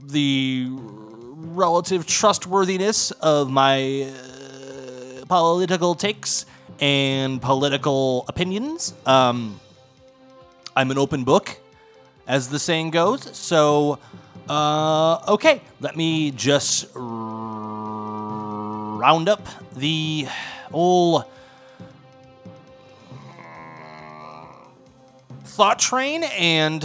the 0.00 0.68
relative 0.70 2.06
trustworthiness 2.06 3.10
of 3.12 3.50
my 3.50 4.02
uh, 4.02 5.24
political 5.26 5.94
takes 5.94 6.46
and 6.80 7.40
political 7.40 8.24
opinions. 8.28 8.94
Um, 9.06 9.60
I'm 10.76 10.90
an 10.90 10.98
open 10.98 11.24
book, 11.24 11.58
as 12.26 12.48
the 12.48 12.58
saying 12.58 12.90
goes. 12.90 13.36
So, 13.36 13.98
uh, 14.50 15.22
okay, 15.28 15.62
let 15.80 15.94
me 15.96 16.32
just 16.32 16.86
round 16.96 18.18
up 19.28 19.46
the 19.76 20.26
old 20.72 21.24
thought 25.44 25.78
train 25.78 26.24
and 26.24 26.84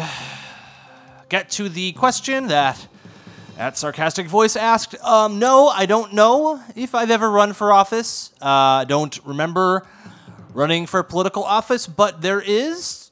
get 1.30 1.50
to 1.50 1.68
the 1.68 1.94
question 1.94 2.50
that 2.50 2.88
that 3.58 3.78
sarcastic 3.80 4.28
voice 4.28 4.56
asked, 4.56 4.94
um, 5.04 5.40
no, 5.40 5.68
I 5.68 5.88
don't 5.88 6.14
know 6.14 6.62
if 6.76 6.94
I've 6.94 7.10
ever 7.10 7.32
run 7.32 7.54
for 7.54 7.74
office. 7.74 8.32
Uh, 8.40 8.46
I 8.46 8.86
don't 8.88 9.18
remember 9.26 9.88
running 10.54 10.86
for 10.86 11.02
political 11.02 11.44
office, 11.44 11.88
but 11.88 12.22
there 12.22 12.42
is 12.42 13.05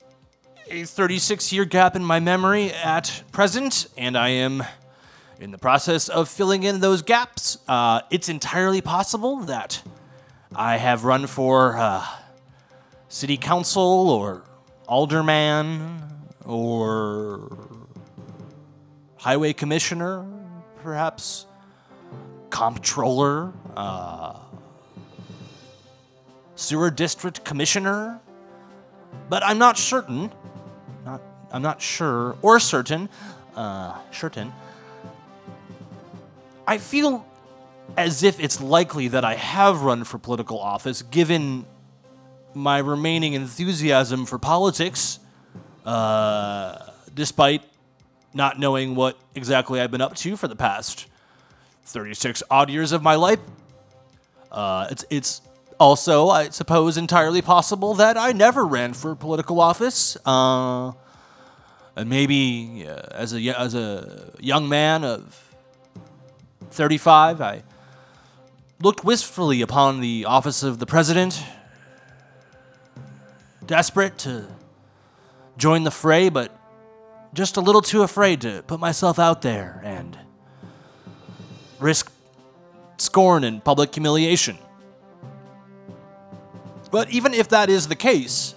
a 0.73 0.85
36 0.85 1.53
year 1.53 1.65
gap 1.65 1.95
in 1.95 2.03
my 2.03 2.19
memory 2.19 2.71
at 2.73 3.21
present, 3.31 3.85
and 3.95 4.17
I 4.17 4.29
am 4.29 4.63
in 5.39 5.51
the 5.51 5.57
process 5.59 6.09
of 6.09 6.27
filling 6.27 6.63
in 6.63 6.79
those 6.79 7.03
gaps. 7.03 7.59
Uh, 7.67 8.01
it's 8.09 8.27
entirely 8.27 8.81
possible 8.81 9.41
that 9.41 9.83
I 10.55 10.77
have 10.77 11.03
run 11.05 11.27
for 11.27 11.77
uh, 11.77 12.03
city 13.07 13.37
council 13.37 14.09
or 14.09 14.45
alderman 14.87 16.01
or 16.43 17.55
highway 19.17 19.53
commissioner, 19.53 20.25
perhaps 20.81 21.45
comptroller, 22.49 23.53
uh, 23.77 24.39
sewer 26.55 26.89
district 26.89 27.45
commissioner, 27.45 28.19
but 29.29 29.43
I'm 29.45 29.59
not 29.59 29.77
certain. 29.77 30.31
I'm 31.53 31.61
not 31.61 31.81
sure 31.81 32.35
or 32.41 32.59
certain. 32.59 33.07
Uh, 33.55 33.95
certain. 34.11 34.51
I 36.65 36.79
feel 36.79 37.25
as 37.95 38.23
if 38.23 38.39
it's 38.39 38.59
likely 38.59 39.09
that 39.09 39.23
I 39.23 39.35
have 39.35 39.81
run 39.83 40.03
for 40.03 40.17
political 40.17 40.59
office, 40.59 41.03
given 41.03 41.65
my 42.55 42.79
remaining 42.79 43.33
enthusiasm 43.33 44.25
for 44.25 44.39
politics, 44.39 45.19
uh, 45.85 46.77
despite 47.13 47.61
not 48.33 48.57
knowing 48.57 48.95
what 48.95 49.17
exactly 49.35 49.79
I've 49.79 49.91
been 49.91 50.01
up 50.01 50.15
to 50.17 50.35
for 50.35 50.47
the 50.47 50.55
past 50.55 51.05
36 51.85 52.41
odd 52.49 52.69
years 52.71 52.91
of 52.91 53.03
my 53.03 53.15
life. 53.15 53.39
Uh, 54.51 54.87
it's, 54.89 55.05
it's 55.09 55.41
also, 55.79 56.29
I 56.29 56.49
suppose, 56.49 56.97
entirely 56.97 57.41
possible 57.41 57.93
that 57.95 58.17
I 58.17 58.31
never 58.31 58.65
ran 58.65 58.93
for 58.93 59.15
political 59.15 59.59
office. 59.59 60.17
Uh, 60.25 60.93
and 61.95 62.09
maybe 62.09 62.85
uh, 62.87 62.95
as, 63.11 63.33
a, 63.33 63.59
as 63.59 63.75
a 63.75 64.31
young 64.39 64.67
man 64.67 65.03
of 65.03 65.55
35, 66.71 67.41
I 67.41 67.63
looked 68.81 69.03
wistfully 69.03 69.61
upon 69.61 70.01
the 70.01 70.25
office 70.25 70.63
of 70.63 70.79
the 70.79 70.85
president, 70.85 71.43
desperate 73.65 74.17
to 74.19 74.47
join 75.57 75.83
the 75.83 75.91
fray, 75.91 76.29
but 76.29 76.51
just 77.33 77.57
a 77.57 77.61
little 77.61 77.81
too 77.81 78.03
afraid 78.03 78.41
to 78.41 78.63
put 78.63 78.79
myself 78.79 79.19
out 79.19 79.41
there 79.41 79.81
and 79.83 80.17
risk 81.79 82.11
scorn 82.97 83.43
and 83.43 83.63
public 83.63 83.93
humiliation. 83.93 84.57
But 86.91 87.09
even 87.11 87.33
if 87.33 87.49
that 87.49 87.69
is 87.69 87.87
the 87.87 87.95
case, 87.95 88.53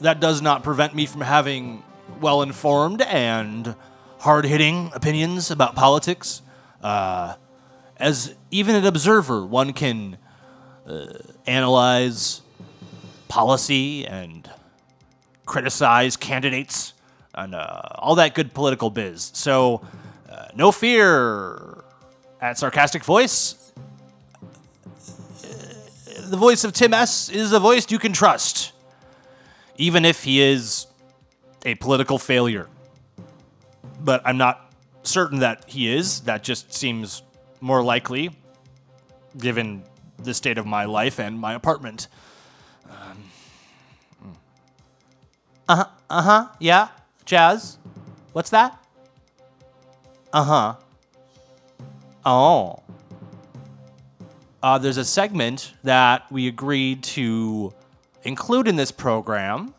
that 0.00 0.20
does 0.20 0.40
not 0.40 0.62
prevent 0.62 0.94
me 0.94 1.06
from 1.06 1.20
having 1.20 1.82
well 2.24 2.40
informed 2.40 3.02
and 3.02 3.76
hard 4.20 4.46
hitting 4.46 4.90
opinions 4.94 5.50
about 5.50 5.74
politics. 5.74 6.40
Uh, 6.82 7.34
as 7.98 8.34
even 8.50 8.74
an 8.74 8.86
observer, 8.86 9.44
one 9.44 9.74
can 9.74 10.16
uh, 10.86 11.04
analyze 11.46 12.40
policy 13.28 14.06
and 14.06 14.48
criticize 15.44 16.16
candidates 16.16 16.94
and 17.34 17.54
uh, 17.54 17.82
all 17.96 18.14
that 18.14 18.34
good 18.34 18.54
political 18.54 18.88
biz. 18.88 19.30
So, 19.34 19.86
uh, 20.30 20.46
no 20.54 20.72
fear 20.72 21.84
at 22.40 22.56
Sarcastic 22.56 23.04
Voice. 23.04 23.70
Uh, 24.16 26.30
the 26.30 26.38
voice 26.38 26.64
of 26.64 26.72
Tim 26.72 26.94
S 26.94 27.28
is 27.28 27.52
a 27.52 27.60
voice 27.60 27.90
you 27.90 27.98
can 27.98 28.14
trust, 28.14 28.72
even 29.76 30.06
if 30.06 30.24
he 30.24 30.40
is 30.40 30.86
a 31.64 31.74
political 31.76 32.18
failure. 32.18 32.68
But 34.00 34.22
I'm 34.24 34.36
not 34.36 34.72
certain 35.02 35.40
that 35.40 35.68
he 35.68 35.92
is. 35.92 36.20
That 36.20 36.42
just 36.42 36.72
seems 36.72 37.22
more 37.60 37.82
likely, 37.82 38.30
given 39.38 39.82
the 40.18 40.34
state 40.34 40.58
of 40.58 40.66
my 40.66 40.84
life 40.84 41.18
and 41.18 41.38
my 41.38 41.54
apartment. 41.54 42.08
Um, 42.88 43.24
uh 45.68 45.76
huh. 45.76 45.86
Uh 46.10 46.22
huh. 46.22 46.48
Yeah. 46.58 46.88
Jazz. 47.24 47.78
What's 48.32 48.50
that? 48.50 48.78
Uh 50.32 50.44
huh. 50.44 50.74
Oh. 52.26 52.82
Uh, 54.62 54.78
there's 54.78 54.96
a 54.96 55.04
segment 55.04 55.74
that 55.84 56.30
we 56.32 56.48
agreed 56.48 57.02
to 57.02 57.72
include 58.22 58.66
in 58.66 58.76
this 58.76 58.90
program, 58.90 59.74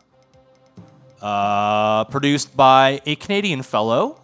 uh, 1.22 2.04
produced 2.04 2.56
by 2.56 3.00
a 3.06 3.16
Canadian 3.16 3.62
fellow 3.62 4.20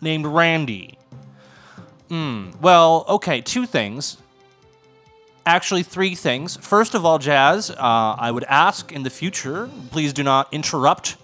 named 0.00 0.26
Randy. 0.26 0.98
Hmm. 2.08 2.50
Well, 2.60 3.04
okay, 3.08 3.40
two 3.40 3.66
things. 3.66 4.16
Actually, 5.46 5.82
three 5.82 6.14
things. 6.14 6.56
First 6.56 6.94
of 6.94 7.04
all, 7.04 7.18
Jazz, 7.18 7.70
uh, 7.70 7.76
I 7.78 8.30
would 8.30 8.44
ask 8.44 8.92
in 8.92 9.02
the 9.02 9.10
future, 9.10 9.70
please 9.90 10.12
do 10.12 10.22
not 10.22 10.52
interrupt 10.52 11.16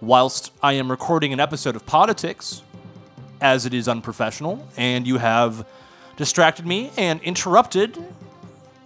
whilst 0.00 0.52
I 0.62 0.74
am 0.74 0.90
recording 0.90 1.32
an 1.32 1.40
episode 1.40 1.76
of 1.76 1.86
Poditics, 1.86 2.62
as 3.40 3.66
it 3.66 3.74
is 3.74 3.88
unprofessional, 3.88 4.66
and 4.76 5.06
you 5.06 5.18
have 5.18 5.66
distracted 6.16 6.66
me 6.66 6.90
and 6.96 7.20
interrupted 7.22 8.02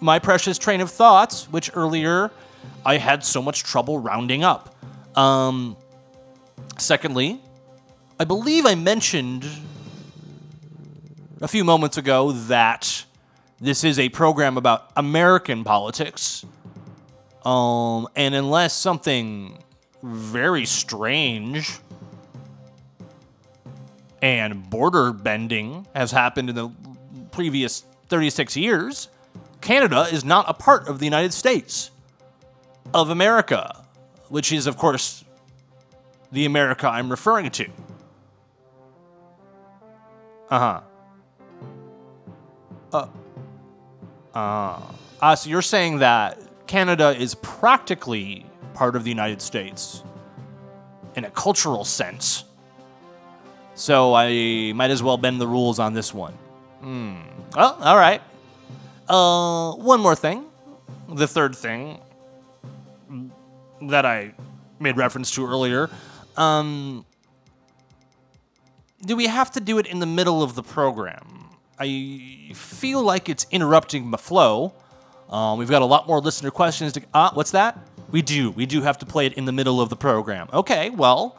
my 0.00 0.18
precious 0.18 0.58
train 0.58 0.80
of 0.80 0.90
thoughts, 0.90 1.44
which 1.50 1.70
earlier 1.74 2.30
I 2.84 2.96
had 2.96 3.24
so 3.24 3.42
much 3.42 3.64
trouble 3.64 3.98
rounding 3.98 4.44
up. 4.44 4.74
Um, 5.16 5.76
secondly, 6.78 7.40
I 8.18 8.24
believe 8.24 8.66
I 8.66 8.74
mentioned 8.74 9.46
a 11.40 11.48
few 11.48 11.64
moments 11.64 11.96
ago 11.96 12.32
that 12.32 13.04
this 13.60 13.84
is 13.84 13.98
a 13.98 14.08
program 14.08 14.56
about 14.56 14.90
American 14.96 15.64
politics. 15.64 16.44
Um, 17.44 18.08
and 18.16 18.34
unless 18.34 18.74
something 18.74 19.62
very 20.02 20.66
strange 20.66 21.78
and 24.22 24.68
border 24.68 25.12
bending 25.12 25.86
has 25.94 26.10
happened 26.10 26.50
in 26.50 26.56
the 26.56 26.70
previous 27.30 27.84
36 28.08 28.56
years, 28.56 29.08
Canada 29.60 30.06
is 30.10 30.24
not 30.24 30.44
a 30.48 30.54
part 30.54 30.88
of 30.88 30.98
the 30.98 31.04
United 31.04 31.32
States 31.32 31.90
of 32.94 33.10
America, 33.10 33.84
which 34.28 34.52
is, 34.52 34.66
of 34.66 34.76
course, 34.76 35.24
the 36.32 36.44
America 36.44 36.88
I'm 36.88 37.10
referring 37.10 37.50
to. 37.50 37.68
Uh 40.50 40.58
huh. 40.58 40.80
Uh, 42.92 43.06
uh, 44.34 44.80
uh, 45.20 45.36
so 45.36 45.50
you're 45.50 45.62
saying 45.62 45.98
that 45.98 46.38
Canada 46.66 47.14
is 47.18 47.34
practically 47.36 48.46
part 48.72 48.96
of 48.96 49.04
the 49.04 49.10
United 49.10 49.42
States 49.42 50.02
in 51.16 51.24
a 51.24 51.30
cultural 51.30 51.84
sense. 51.84 52.44
So 53.74 54.14
I 54.14 54.72
might 54.74 54.90
as 54.90 55.02
well 55.02 55.18
bend 55.18 55.40
the 55.40 55.46
rules 55.46 55.78
on 55.78 55.92
this 55.92 56.14
one. 56.14 56.32
Hmm. 56.80 57.16
Well, 57.54 57.76
all 57.80 57.96
right. 57.96 58.22
Uh, 59.08 59.72
one 59.72 60.00
more 60.00 60.14
thing. 60.14 60.46
The 61.08 61.26
third 61.26 61.56
thing 61.56 62.00
that 63.82 64.04
I 64.04 64.34
made 64.80 64.96
reference 64.96 65.30
to 65.32 65.46
earlier. 65.46 65.90
Um, 66.36 67.04
do 69.04 69.16
we 69.16 69.26
have 69.26 69.50
to 69.52 69.60
do 69.60 69.78
it 69.78 69.86
in 69.86 69.98
the 69.98 70.06
middle 70.06 70.42
of 70.42 70.54
the 70.54 70.62
program? 70.62 71.50
I 71.78 72.50
feel 72.54 73.02
like 73.02 73.28
it's 73.28 73.46
interrupting 73.50 74.10
the 74.10 74.18
flow. 74.18 74.74
Um, 75.28 75.58
we've 75.58 75.70
got 75.70 75.82
a 75.82 75.86
lot 75.86 76.08
more 76.08 76.20
listener 76.20 76.50
questions 76.50 76.92
to. 76.94 77.02
Ah, 77.14 77.30
what's 77.34 77.52
that? 77.52 77.78
We 78.10 78.22
do. 78.22 78.50
We 78.50 78.66
do 78.66 78.82
have 78.82 78.98
to 78.98 79.06
play 79.06 79.26
it 79.26 79.34
in 79.34 79.44
the 79.44 79.52
middle 79.52 79.80
of 79.80 79.88
the 79.88 79.96
program. 79.96 80.48
Okay, 80.52 80.90
well, 80.90 81.36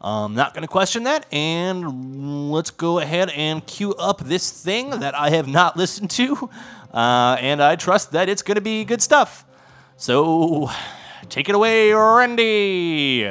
I'm 0.00 0.34
not 0.34 0.54
going 0.54 0.62
to 0.62 0.68
question 0.68 1.04
that. 1.04 1.26
And 1.32 2.50
let's 2.50 2.70
go 2.70 2.98
ahead 3.00 3.30
and 3.30 3.66
cue 3.66 3.94
up 3.94 4.20
this 4.20 4.50
thing 4.50 4.90
that 4.90 5.14
I 5.14 5.30
have 5.30 5.48
not 5.48 5.76
listened 5.76 6.10
to. 6.12 6.48
Uh, 6.92 7.36
and 7.40 7.62
I 7.62 7.76
trust 7.76 8.12
that 8.12 8.28
it's 8.28 8.42
going 8.42 8.56
to 8.56 8.62
be 8.62 8.84
good 8.84 9.02
stuff. 9.02 9.44
So 9.96 10.70
take 11.32 11.48
it 11.48 11.54
away, 11.54 11.90
Randy. 11.94 13.26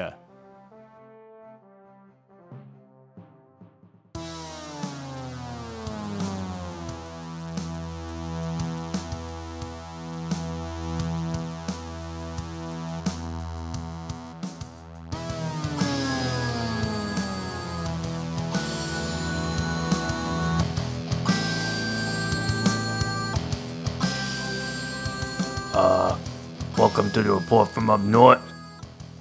Welcome 26.93 27.10
to 27.10 27.23
the 27.23 27.32
report 27.32 27.69
from 27.69 27.89
up 27.89 28.01
north. 28.01 28.41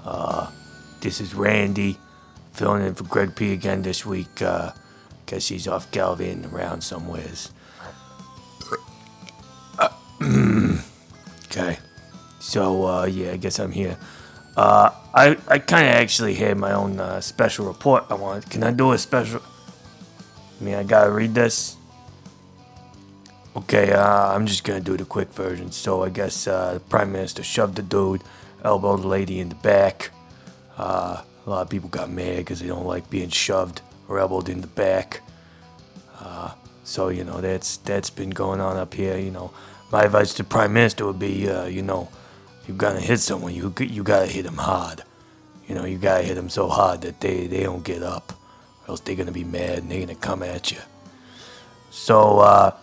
Uh, 0.05 0.51
this 1.01 1.21
is 1.21 1.35
Randy, 1.35 1.97
filling 2.53 2.85
in 2.85 2.97
for 2.97 3.05
Greg 3.05 3.37
P 3.37 3.53
again 3.53 3.83
this 3.83 4.05
week. 4.05 4.43
Uh, 4.43 4.73
guess 5.27 5.47
he's 5.47 5.69
off 5.69 5.89
gallivanting 5.93 6.51
around 6.53 6.81
somewheres. 6.81 7.53
okay. 11.45 11.79
So, 12.41 12.87
uh, 12.87 13.05
yeah, 13.05 13.31
I 13.31 13.37
guess 13.37 13.61
I'm 13.61 13.71
here. 13.71 13.97
Uh, 14.57 14.91
I, 15.15 15.37
I 15.47 15.61
kind 15.61 15.87
of 15.87 15.95
actually 15.95 16.35
had 16.35 16.59
my 16.59 16.73
own 16.73 16.99
uh, 16.99 17.21
special 17.21 17.67
report 17.67 18.05
I 18.11 18.15
want. 18.15 18.51
Can 18.51 18.65
I 18.65 18.73
do 18.73 18.91
a 18.91 18.99
special? 18.99 19.43
I 20.61 20.65
mean, 20.65 20.75
I 20.75 20.83
gotta 20.83 21.13
read 21.13 21.37
this. 21.37 21.77
Okay, 23.61 23.93
uh, 23.93 24.33
I'm 24.35 24.47
just 24.47 24.65
gonna 24.65 24.81
do 24.81 24.97
the 24.97 25.05
quick 25.05 25.29
version. 25.35 25.71
So 25.71 26.03
I 26.03 26.09
guess 26.09 26.47
uh, 26.47 26.75
the 26.75 26.81
prime 26.81 27.13
minister 27.13 27.43
shoved 27.43 27.77
the 27.77 27.83
dude, 27.83 28.23
elbowed 28.65 29.03
the 29.03 29.07
lady 29.07 29.39
in 29.39 29.51
the 29.51 29.55
back. 29.57 30.13
Uh, 30.79 31.23
a 31.47 31.51
lot 31.51 31.63
of 31.63 31.69
people 31.69 31.91
got 31.91 32.11
mad 32.11 32.39
because 32.39 32.61
they 32.61 32.69
don't 32.69 32.87
like 32.87 33.11
being 33.11 33.29
shoved 33.29 33.83
or 34.09 34.19
elbowed 34.19 34.49
in 34.49 34.63
the 34.63 34.67
back. 34.67 35.21
Uh, 36.21 36.53
so 36.85 37.09
you 37.11 37.23
know 37.23 37.43
that's 37.43 37.77
that's 37.79 38.09
been 38.09 38.31
going 38.31 38.61
on 38.63 38.79
up 38.79 38.95
here. 38.95 39.19
You 39.19 39.31
know, 39.31 39.53
my 39.93 40.05
advice 40.05 40.33
to 40.35 40.43
the 40.43 40.49
prime 40.49 40.73
minister 40.73 41.05
would 41.05 41.19
be, 41.19 41.47
uh, 41.51 41.67
you 41.67 41.83
know, 41.83 42.09
you 42.67 42.73
gotta 42.73 43.01
hit 43.01 43.21
someone, 43.21 43.55
you 43.55 43.75
you 43.79 44.03
gotta 44.03 44.27
hit 44.27 44.45
them 44.45 44.57
hard. 44.57 45.03
You 45.69 45.75
know, 45.75 45.85
you 45.85 45.99
gotta 45.99 46.25
hit 46.25 46.35
them 46.35 46.49
so 46.49 46.67
hard 46.69 47.03
that 47.03 47.21
they 47.21 47.47
they 47.47 47.63
don't 47.65 47.85
get 47.85 48.03
up, 48.03 48.33
or 48.83 48.93
else 48.93 49.01
they're 49.01 49.17
gonna 49.17 49.33
be 49.33 49.45
mad 49.45 49.81
and 49.81 49.91
they're 49.91 50.01
gonna 50.01 50.15
come 50.15 50.43
at 50.43 50.73
you. 50.73 50.79
So 51.91 52.39
uh, 52.39 52.75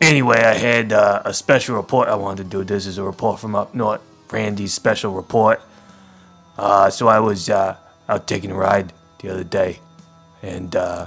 anyway, 0.00 0.38
I 0.38 0.54
had 0.54 0.92
uh, 0.92 1.22
a 1.24 1.34
special 1.34 1.76
report 1.76 2.08
I 2.08 2.14
wanted 2.14 2.44
to 2.44 2.50
do. 2.50 2.64
This 2.64 2.86
is 2.86 2.98
a 2.98 3.02
report 3.02 3.40
from 3.40 3.54
up 3.54 3.74
north, 3.74 4.00
Randy's 4.30 4.72
special 4.72 5.12
report. 5.12 5.60
Uh, 6.56 6.90
so 6.90 7.08
I 7.08 7.20
was 7.20 7.48
uh, 7.48 7.76
out 8.08 8.26
taking 8.26 8.50
a 8.50 8.54
ride 8.54 8.92
the 9.20 9.30
other 9.30 9.44
day, 9.44 9.80
and 10.42 10.74
uh, 10.74 11.06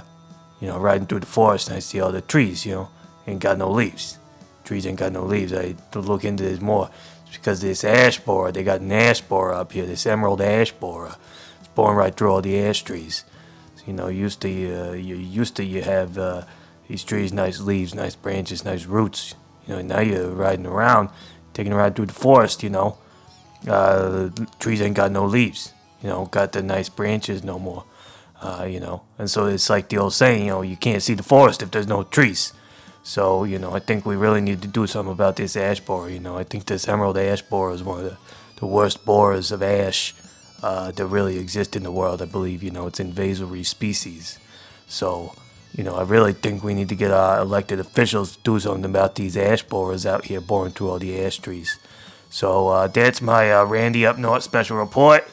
you 0.60 0.68
know, 0.68 0.78
riding 0.78 1.06
through 1.06 1.20
the 1.20 1.26
forest, 1.26 1.68
and 1.68 1.76
I 1.76 1.80
see 1.80 2.00
all 2.00 2.12
the 2.12 2.20
trees. 2.20 2.64
You 2.64 2.72
know, 2.72 2.88
ain't 3.26 3.40
got 3.40 3.58
no 3.58 3.70
leaves. 3.70 4.18
Trees 4.64 4.86
ain't 4.86 4.98
got 4.98 5.12
no 5.12 5.24
leaves. 5.24 5.52
I 5.52 5.74
look 5.94 6.24
into 6.24 6.44
this 6.44 6.60
more. 6.60 6.90
It's 7.26 7.36
because 7.36 7.60
this 7.60 7.84
ash 7.84 8.18
borer, 8.18 8.52
they 8.52 8.64
got 8.64 8.80
an 8.80 8.92
ash 8.92 9.20
borer 9.20 9.52
up 9.52 9.72
here. 9.72 9.86
This 9.86 10.06
emerald 10.06 10.40
ash 10.40 10.72
borer. 10.72 11.16
It's 11.60 11.68
boring 11.68 11.98
right 11.98 12.16
through 12.16 12.32
all 12.32 12.42
the 12.42 12.58
ash 12.58 12.82
trees. 12.82 13.24
So, 13.76 13.84
you 13.86 13.92
know, 13.92 14.08
used 14.08 14.40
to 14.42 14.48
uh, 14.48 14.92
you 14.92 15.16
used 15.16 15.56
to 15.56 15.64
you 15.64 15.82
have 15.82 16.16
uh, 16.16 16.42
these 16.88 17.04
trees, 17.04 17.32
nice 17.32 17.60
leaves, 17.60 17.94
nice 17.94 18.14
branches, 18.14 18.64
nice 18.64 18.84
roots. 18.86 19.34
You 19.66 19.76
know, 19.76 19.82
now 19.82 20.00
you're 20.00 20.30
riding 20.30 20.66
around, 20.66 21.10
taking 21.52 21.72
a 21.72 21.76
ride 21.76 21.96
through 21.96 22.06
the 22.06 22.14
forest. 22.14 22.62
You 22.62 22.70
know, 22.70 22.98
uh, 23.68 24.30
trees 24.58 24.80
ain't 24.82 24.96
got 24.96 25.10
no 25.10 25.24
leaves. 25.24 25.72
You 26.02 26.08
know, 26.10 26.26
got 26.26 26.52
the 26.52 26.62
nice 26.62 26.88
branches 26.88 27.42
no 27.42 27.58
more. 27.58 27.84
Uh, 28.42 28.66
you 28.68 28.78
know, 28.78 29.02
and 29.18 29.30
so 29.30 29.46
it's 29.46 29.70
like 29.70 29.88
the 29.88 29.96
old 29.96 30.12
saying, 30.12 30.42
you 30.42 30.50
know, 30.50 30.60
you 30.60 30.76
can't 30.76 31.02
see 31.02 31.14
the 31.14 31.22
forest 31.22 31.62
if 31.62 31.70
there's 31.70 31.86
no 31.86 32.02
trees. 32.02 32.52
So, 33.02 33.44
you 33.44 33.58
know, 33.58 33.74
I 33.74 33.80
think 33.80 34.04
we 34.04 34.16
really 34.16 34.40
need 34.40 34.60
to 34.62 34.68
do 34.68 34.86
something 34.86 35.12
about 35.12 35.36
this 35.36 35.56
ash 35.56 35.80
borer. 35.80 36.10
You 36.10 36.20
know, 36.20 36.36
I 36.36 36.44
think 36.44 36.66
this 36.66 36.88
emerald 36.88 37.16
ash 37.16 37.42
borer 37.42 37.72
is 37.72 37.82
one 37.82 38.00
of 38.00 38.04
the, 38.04 38.16
the 38.56 38.66
worst 38.66 39.04
borers 39.04 39.52
of 39.52 39.62
ash 39.62 40.14
uh, 40.62 40.90
that 40.90 41.06
really 41.06 41.38
exist 41.38 41.76
in 41.76 41.82
the 41.82 41.90
world. 41.90 42.22
I 42.22 42.24
believe, 42.26 42.62
you 42.62 42.70
know, 42.70 42.86
it's 42.86 43.00
an 43.00 43.08
invasive 43.08 43.66
species. 43.66 44.38
So, 44.86 45.34
you 45.74 45.82
know, 45.82 45.96
I 45.96 46.02
really 46.02 46.32
think 46.32 46.62
we 46.62 46.72
need 46.72 46.88
to 46.90 46.94
get 46.94 47.10
our 47.10 47.40
elected 47.40 47.80
officials 47.80 48.36
to 48.36 48.42
do 48.44 48.60
something 48.60 48.84
about 48.84 49.16
these 49.16 49.36
ash 49.36 49.64
borers 49.64 50.06
out 50.06 50.26
here 50.26 50.40
boring 50.40 50.72
through 50.72 50.90
all 50.90 50.98
the 51.00 51.20
ash 51.20 51.38
trees. 51.38 51.78
So 52.30 52.68
uh, 52.68 52.86
that's 52.86 53.20
my 53.20 53.52
uh, 53.52 53.64
Randy 53.64 54.06
Up 54.06 54.16
North 54.16 54.44
special 54.44 54.76
report. 54.76 55.24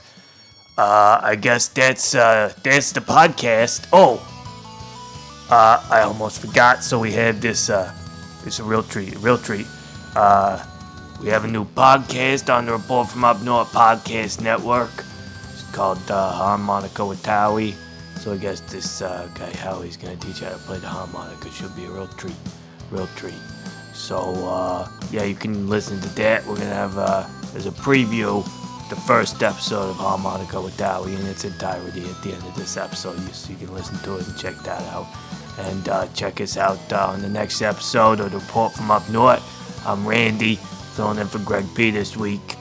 Uh, 0.78 1.20
I 1.22 1.36
guess 1.36 1.68
that's 1.68 2.16
uh, 2.16 2.54
that's 2.64 2.92
the 2.92 3.02
podcast. 3.02 3.88
Oh, 3.94 4.18
uh, 5.52 5.86
I 5.92 6.02
almost 6.02 6.42
forgot. 6.42 6.84
So 6.84 7.00
we 7.00 7.12
have 7.12 7.40
this. 7.40 7.70
Uh, 7.70 7.94
it's 8.44 8.58
a 8.58 8.64
real 8.64 8.82
treat. 8.82 9.16
Real 9.20 9.38
treat. 9.38 9.68
We 11.22 11.30
have 11.30 11.46
a 11.46 11.48
new 11.48 11.66
podcast 11.66 12.52
on 12.52 12.66
the 12.66 12.72
Report 12.72 13.10
from 13.10 13.24
Up 13.24 13.44
North 13.44 13.72
Podcast 13.72 14.42
Network. 14.42 14.90
It's 15.54 15.70
called 15.72 16.00
Harmonica 16.10 17.06
with 17.06 17.24
Howie. 17.24 17.76
So 18.22 18.34
I 18.34 18.38
guess 18.38 18.60
this 18.60 19.02
uh, 19.02 19.28
guy 19.34 19.50
Howie's 19.50 19.98
gonna 19.98 20.16
teach 20.16 20.42
you 20.42 20.46
how 20.46 20.54
to 20.54 20.60
play 20.60 20.78
the 20.78 20.88
harmonica. 20.88 21.50
Should 21.50 21.76
be 21.76 21.86
a 21.86 21.90
real 21.90 22.06
treat. 22.06 22.36
Real 22.92 23.08
treat. 23.16 23.42
So 23.94 24.20
uh, 24.48 24.88
yeah, 25.10 25.24
you 25.24 25.34
can 25.34 25.68
listen 25.68 26.00
to 26.02 26.10
that. 26.18 26.46
We're 26.46 26.58
gonna 26.58 26.70
have 26.70 26.96
uh, 27.00 27.28
there's 27.52 27.66
a 27.66 27.72
preview 27.72 28.46
the 28.92 28.96
first 28.96 29.42
episode 29.42 29.90
of 29.90 29.96
Harmonica 29.96 30.62
with 30.62 30.80
Howie 30.80 31.16
in 31.16 31.26
its 31.26 31.46
entirety 31.46 32.02
at 32.02 32.22
the 32.22 32.34
end 32.34 32.44
of 32.44 32.54
this 32.56 32.78
episode. 32.78 33.18
So 33.34 33.54
you 33.54 33.58
can 33.58 33.74
listen 33.74 33.98
to 34.04 34.18
it 34.18 34.28
and 34.28 34.38
check 34.38 34.56
that 34.66 34.84
out. 34.94 35.08
And 35.58 35.90
uh, 35.90 36.06
check 36.14 36.42
us 36.42 36.58
out 36.58 36.94
uh, 36.94 37.08
on 37.08 37.24
the 37.24 37.30
next 37.30 37.64
episode 37.64 38.20
of 38.20 38.32
the 38.32 38.38
Report 38.38 38.72
from 38.72 38.92
Up 38.92 39.10
North. 39.10 39.42
I'm 39.88 40.06
Randy, 40.06 40.58
filling 40.94 41.18
in 41.18 41.26
for 41.28 41.40
Greg 41.40 41.66
P 41.74 41.90
this 41.90 42.16
week. 42.16 42.56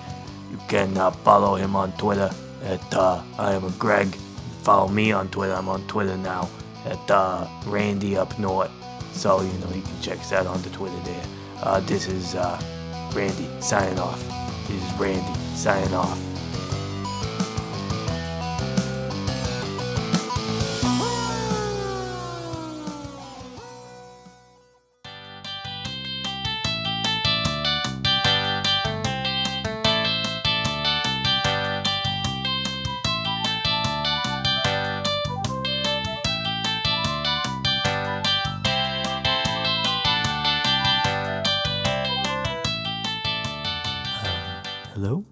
You 0.51 0.59
can 0.69 0.97
uh, 0.97 1.11
follow 1.11 1.57
him 1.57 1.77
on 1.77 1.93
Twitter 1.99 2.31
at 2.65 2.95
uh, 2.95 3.23
I 3.37 3.53
am 3.53 3.65
a 3.65 3.71
Greg. 3.73 4.17
Follow 4.63 4.89
me 4.89 5.13
on 5.13 5.29
Twitter. 5.29 5.55
I'm 5.55 5.69
on 5.69 5.87
Twitter 5.87 6.17
now 6.17 6.49
at 6.85 7.11
uh, 7.11 7.47
Randy 7.67 8.17
Up 8.17 8.39
North. 8.39 8.71
So 9.13 9.41
you 9.41 9.53
know 9.59 9.69
you 9.75 9.83
can 9.83 10.01
check 10.03 10.19
us 10.19 10.33
out 10.33 10.47
on 10.47 10.61
the 10.63 10.71
Twitter 10.71 10.99
there. 11.01 11.25
Uh, 11.63 11.81
this 11.81 12.07
is 12.07 12.35
uh, 12.35 12.61
Randy 13.15 13.49
signing 13.61 13.99
off. 13.99 14.23
This 14.69 14.83
is 14.83 14.99
Randy 14.99 15.41
signing 15.55 15.95
off. 15.95 16.30
Hello, 45.03 45.25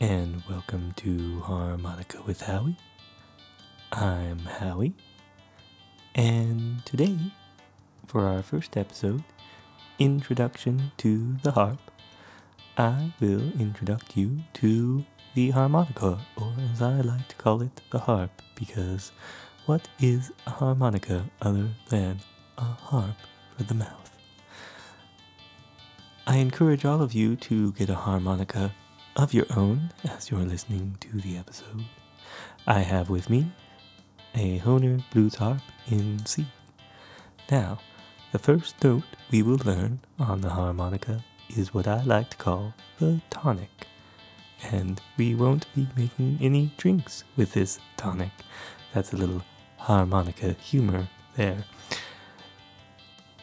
and 0.00 0.42
welcome 0.50 0.92
to 0.96 1.38
Harmonica 1.42 2.20
with 2.26 2.40
Howie. 2.40 2.76
I'm 3.92 4.40
Howie, 4.40 4.92
and 6.16 6.84
today, 6.84 7.16
for 8.08 8.22
our 8.26 8.42
first 8.42 8.76
episode, 8.76 9.22
Introduction 10.00 10.90
to 10.96 11.36
the 11.44 11.52
Harp, 11.52 11.78
I 12.76 13.12
will 13.20 13.52
introduce 13.52 14.16
you 14.16 14.40
to 14.54 15.04
the 15.36 15.50
harmonica, 15.50 16.18
or 16.36 16.54
as 16.72 16.82
I 16.82 17.02
like 17.02 17.28
to 17.28 17.36
call 17.36 17.62
it, 17.62 17.82
the 17.92 18.00
harp, 18.00 18.42
because 18.56 19.12
what 19.66 19.86
is 20.00 20.32
a 20.44 20.50
harmonica 20.50 21.30
other 21.40 21.68
than 21.88 22.18
a 22.58 22.64
harp 22.64 23.14
for 23.56 23.62
the 23.62 23.74
mouth? 23.74 24.13
I 26.26 26.36
encourage 26.36 26.86
all 26.86 27.02
of 27.02 27.12
you 27.12 27.36
to 27.36 27.72
get 27.72 27.90
a 27.90 27.94
harmonica 27.94 28.72
of 29.14 29.34
your 29.34 29.44
own 29.54 29.90
as 30.04 30.30
you're 30.30 30.40
listening 30.40 30.96
to 31.00 31.20
the 31.20 31.36
episode. 31.36 31.84
I 32.66 32.80
have 32.80 33.10
with 33.10 33.28
me 33.28 33.52
a 34.34 34.58
Hohner 34.60 35.04
blues 35.12 35.34
harp 35.34 35.60
in 35.86 36.24
C. 36.24 36.46
Now, 37.50 37.78
the 38.32 38.38
first 38.38 38.82
note 38.82 39.04
we 39.30 39.42
will 39.42 39.60
learn 39.66 40.00
on 40.18 40.40
the 40.40 40.48
harmonica 40.48 41.22
is 41.54 41.74
what 41.74 41.86
I 41.86 42.02
like 42.04 42.30
to 42.30 42.36
call 42.38 42.72
the 42.98 43.20
tonic. 43.28 43.86
And 44.62 45.02
we 45.18 45.34
won't 45.34 45.66
be 45.74 45.86
making 45.94 46.38
any 46.40 46.72
drinks 46.78 47.24
with 47.36 47.52
this 47.52 47.78
tonic. 47.98 48.32
That's 48.94 49.12
a 49.12 49.18
little 49.18 49.42
harmonica 49.76 50.54
humor 50.54 51.06
there. 51.36 51.64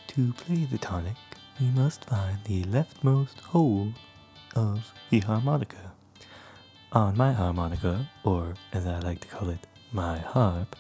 To 0.08 0.34
play 0.34 0.66
the 0.66 0.80
tonic, 0.80 1.16
we 1.62 1.68
must 1.80 2.06
find 2.06 2.40
the 2.46 2.64
leftmost 2.64 3.40
hole 3.40 3.94
of 4.56 4.92
the 5.12 5.20
harmonica. 5.20 5.92
On 6.92 7.16
my 7.16 7.32
harmonica, 7.32 8.10
or 8.24 8.56
as 8.74 8.88
I 8.88 8.98
like 8.98 9.20
to 9.20 9.28
call 9.28 9.50
it, 9.50 9.68
my 9.92 10.18
harp, 10.18 10.76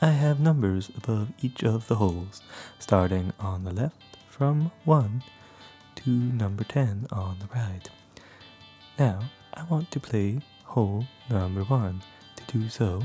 I 0.00 0.10
have 0.10 0.38
numbers 0.38 0.92
above 0.96 1.32
each 1.42 1.64
of 1.64 1.88
the 1.88 1.96
holes, 1.96 2.40
starting 2.78 3.32
on 3.40 3.64
the 3.64 3.72
left 3.72 3.96
from 4.30 4.70
1 4.84 5.24
to 5.96 6.10
number 6.10 6.62
10 6.62 7.08
on 7.10 7.38
the 7.40 7.48
right. 7.52 7.90
Now, 9.00 9.18
I 9.54 9.64
want 9.64 9.90
to 9.90 9.98
play 9.98 10.38
hole 10.62 11.04
number 11.28 11.64
1. 11.64 12.02
To 12.36 12.58
do 12.58 12.68
so, 12.68 13.02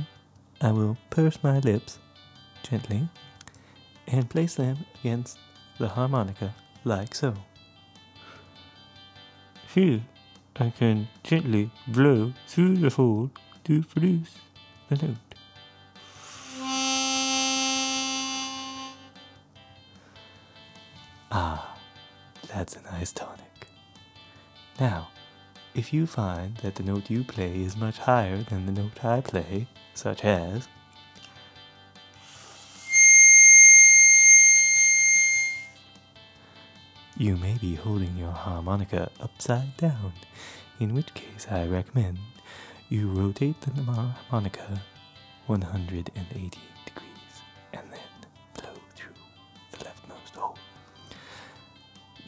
I 0.62 0.72
will 0.72 0.98
purse 1.10 1.40
my 1.42 1.58
lips 1.60 1.98
gently 2.62 3.10
and 4.08 4.30
place 4.30 4.54
them 4.54 4.86
against 5.00 5.40
the 5.80 5.88
harmonica 5.88 6.54
like 6.84 7.14
so. 7.16 7.34
here 9.74 10.02
I 10.60 10.70
can 10.70 11.08
gently 11.24 11.72
blow 11.88 12.34
through 12.48 12.78
the 12.78 12.90
hole 12.90 13.32
to 13.64 13.84
produce 13.84 14.36
the 14.90 14.96
note. 14.96 15.16
Ah, 21.32 21.78
that's 22.48 22.76
a 22.76 22.82
nice 22.82 23.14
tonic. 23.14 23.68
Now, 24.80 25.08
if 25.74 25.94
you 25.94 26.06
find 26.06 26.58
that 26.58 26.76
the 26.76 26.84
note 26.84 27.10
you 27.10 27.24
play 27.24 27.62
is 27.62 27.78
much 27.78 27.98
higher 27.98 28.44
than 28.44 28.66
the 28.66 28.74
note 28.74 29.06
I 29.06 29.22
play, 29.22 29.68
such 29.94 30.26
as 30.26 30.68
you 37.22 37.38
may 37.38 37.56
be 37.60 37.76
holding 37.76 38.18
your 38.18 38.32
harmonica 38.32 39.08
upside 39.20 39.78
down, 39.78 40.12
in 40.80 40.92
which 40.92 41.14
case 41.14 41.46
I 41.52 41.68
recommend 41.68 42.18
you 42.90 43.12
rotate 43.12 43.62
the 43.62 43.84
harmonica 43.84 44.82
180 45.46 46.10
degrees 46.84 47.34
and 47.74 47.84
then 47.92 48.00
blow 48.56 48.74
through 48.96 49.14
the 49.72 49.78
leftmost 49.86 50.36
hole. 50.36 50.58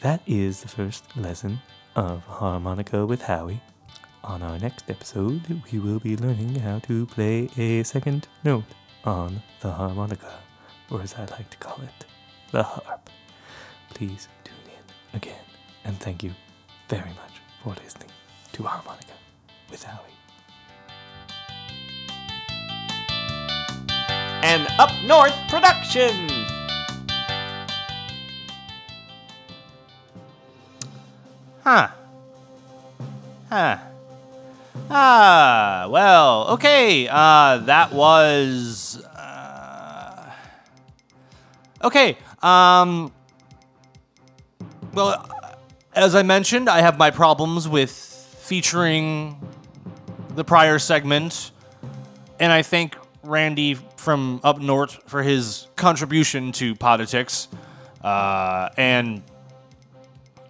That 0.00 0.22
is 0.28 0.62
the 0.62 0.68
first 0.68 1.04
lesson 1.16 1.58
of 1.96 2.22
harmonica 2.22 3.04
with 3.04 3.22
Howie. 3.22 3.60
On 4.22 4.42
our 4.42 4.60
next 4.60 4.88
episode, 4.88 5.42
we 5.72 5.80
will 5.80 5.98
be 5.98 6.16
learning 6.16 6.54
how 6.60 6.78
to 6.80 7.06
play 7.06 7.50
a 7.56 7.82
second 7.82 8.28
note 8.44 8.62
on 9.04 9.42
the 9.60 9.72
harmonica, 9.72 10.38
or 10.88 11.02
as 11.02 11.14
I 11.14 11.24
like 11.24 11.50
to 11.50 11.56
call 11.56 11.82
it, 11.82 12.06
the 12.52 12.62
harp. 12.62 13.10
Please 13.90 14.28
again, 15.14 15.44
and 15.84 15.98
thank 16.00 16.22
you 16.22 16.32
very 16.88 17.10
much 17.10 17.40
for 17.62 17.74
listening 17.82 18.10
to 18.52 18.62
Harmonica 18.64 19.14
with 19.70 19.82
Howie. 19.82 20.10
An 24.42 24.66
Up 24.78 24.90
North 25.04 25.34
production. 25.48 26.28
Huh. 31.62 31.88
Huh. 33.48 33.78
Ah, 34.90 35.86
well, 35.88 36.48
okay. 36.50 37.08
Uh, 37.08 37.58
that 37.64 37.92
was. 37.92 39.02
Uh, 39.02 40.30
okay. 41.82 42.18
Um. 42.42 43.10
Well, 44.94 45.28
as 45.92 46.14
I 46.14 46.22
mentioned, 46.22 46.68
I 46.68 46.80
have 46.80 46.98
my 46.98 47.10
problems 47.10 47.68
with 47.68 47.90
featuring 47.90 49.40
the 50.36 50.44
prior 50.44 50.78
segment, 50.78 51.50
and 52.38 52.52
I 52.52 52.62
thank 52.62 52.96
Randy 53.24 53.74
from 53.96 54.40
up 54.44 54.60
north 54.60 55.00
for 55.06 55.24
his 55.24 55.66
contribution 55.74 56.52
to 56.52 56.76
Poditics, 56.76 57.48
uh, 58.04 58.68
and 58.76 59.24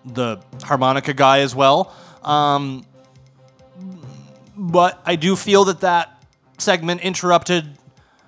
the 0.04 0.42
harmonica 0.62 1.14
guy 1.14 1.38
as 1.38 1.54
well. 1.54 1.94
Um, 2.22 2.84
but 4.54 5.00
I 5.06 5.16
do 5.16 5.36
feel 5.36 5.64
that 5.64 5.80
that 5.80 6.22
segment 6.58 7.00
interrupted 7.00 7.78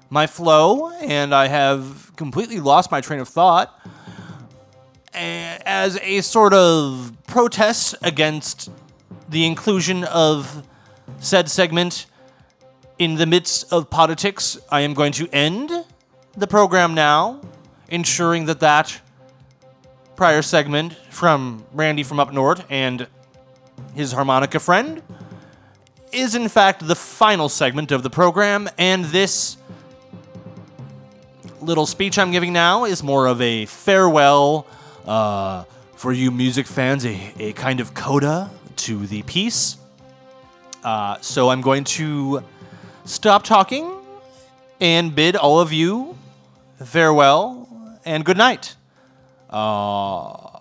my 0.08 0.26
flow, 0.26 0.92
and 0.92 1.34
I 1.34 1.48
have 1.48 2.16
completely 2.16 2.58
lost 2.58 2.90
my 2.90 3.02
train 3.02 3.20
of 3.20 3.28
thought. 3.28 3.78
A- 5.16 5.58
As 5.64 5.98
a 6.02 6.20
sort 6.20 6.52
of 6.54 7.12
protest 7.26 7.94
against 8.02 8.70
the 9.28 9.46
inclusion 9.46 10.04
of 10.04 10.66
said 11.18 11.48
segment 11.48 12.06
in 12.98 13.16
the 13.16 13.26
midst 13.26 13.72
of 13.72 13.90
Poditics, 13.90 14.58
I 14.70 14.80
am 14.80 14.94
going 14.94 15.12
to 15.12 15.28
end 15.32 15.70
the 16.36 16.46
program 16.46 16.94
now, 16.94 17.40
ensuring 17.88 18.46
that 18.46 18.60
that 18.60 19.00
prior 20.16 20.42
segment 20.42 20.94
from 21.10 21.64
Randy 21.72 22.02
from 22.02 22.20
up 22.20 22.32
north 22.32 22.64
and 22.70 23.06
his 23.94 24.12
harmonica 24.12 24.58
friend 24.60 25.02
is 26.12 26.34
in 26.34 26.48
fact 26.48 26.86
the 26.86 26.94
final 26.94 27.48
segment 27.48 27.92
of 27.92 28.02
the 28.02 28.08
program, 28.10 28.68
and 28.78 29.04
this 29.06 29.56
little 31.60 31.84
speech 31.86 32.18
I'm 32.18 32.30
giving 32.30 32.52
now 32.52 32.84
is 32.84 33.02
more 33.02 33.26
of 33.26 33.40
a 33.42 33.66
farewell 33.66 34.66
uh, 35.06 35.64
for 35.94 36.12
you 36.12 36.30
music 36.30 36.66
fans, 36.66 37.06
a, 37.06 37.32
a 37.38 37.52
kind 37.52 37.80
of 37.80 37.94
coda 37.94 38.50
to 38.76 39.06
the 39.06 39.22
piece. 39.22 39.76
Uh, 40.84 41.18
so 41.20 41.50
I'm 41.50 41.60
going 41.62 41.84
to 41.84 42.42
stop 43.04 43.44
talking 43.44 43.92
and 44.80 45.14
bid 45.14 45.36
all 45.36 45.60
of 45.60 45.72
you 45.72 46.16
farewell 46.84 47.68
and 48.04 48.24
good 48.24 48.36
night. 48.36 48.76
Uh, 49.50 50.58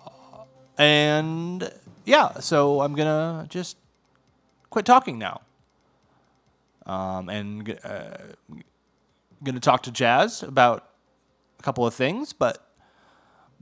and 0.78 1.70
yeah, 2.04 2.38
so 2.40 2.80
I'm 2.80 2.94
gonna 2.94 3.46
just 3.48 3.76
quit 4.70 4.86
talking 4.86 5.18
now. 5.18 5.42
Um, 6.86 7.28
and 7.28 7.78
uh, 7.84 8.16
gonna 9.42 9.60
talk 9.60 9.82
to 9.84 9.90
Jazz 9.90 10.42
about 10.42 10.88
a 11.58 11.62
couple 11.62 11.86
of 11.86 11.94
things, 11.94 12.32
but 12.32 12.65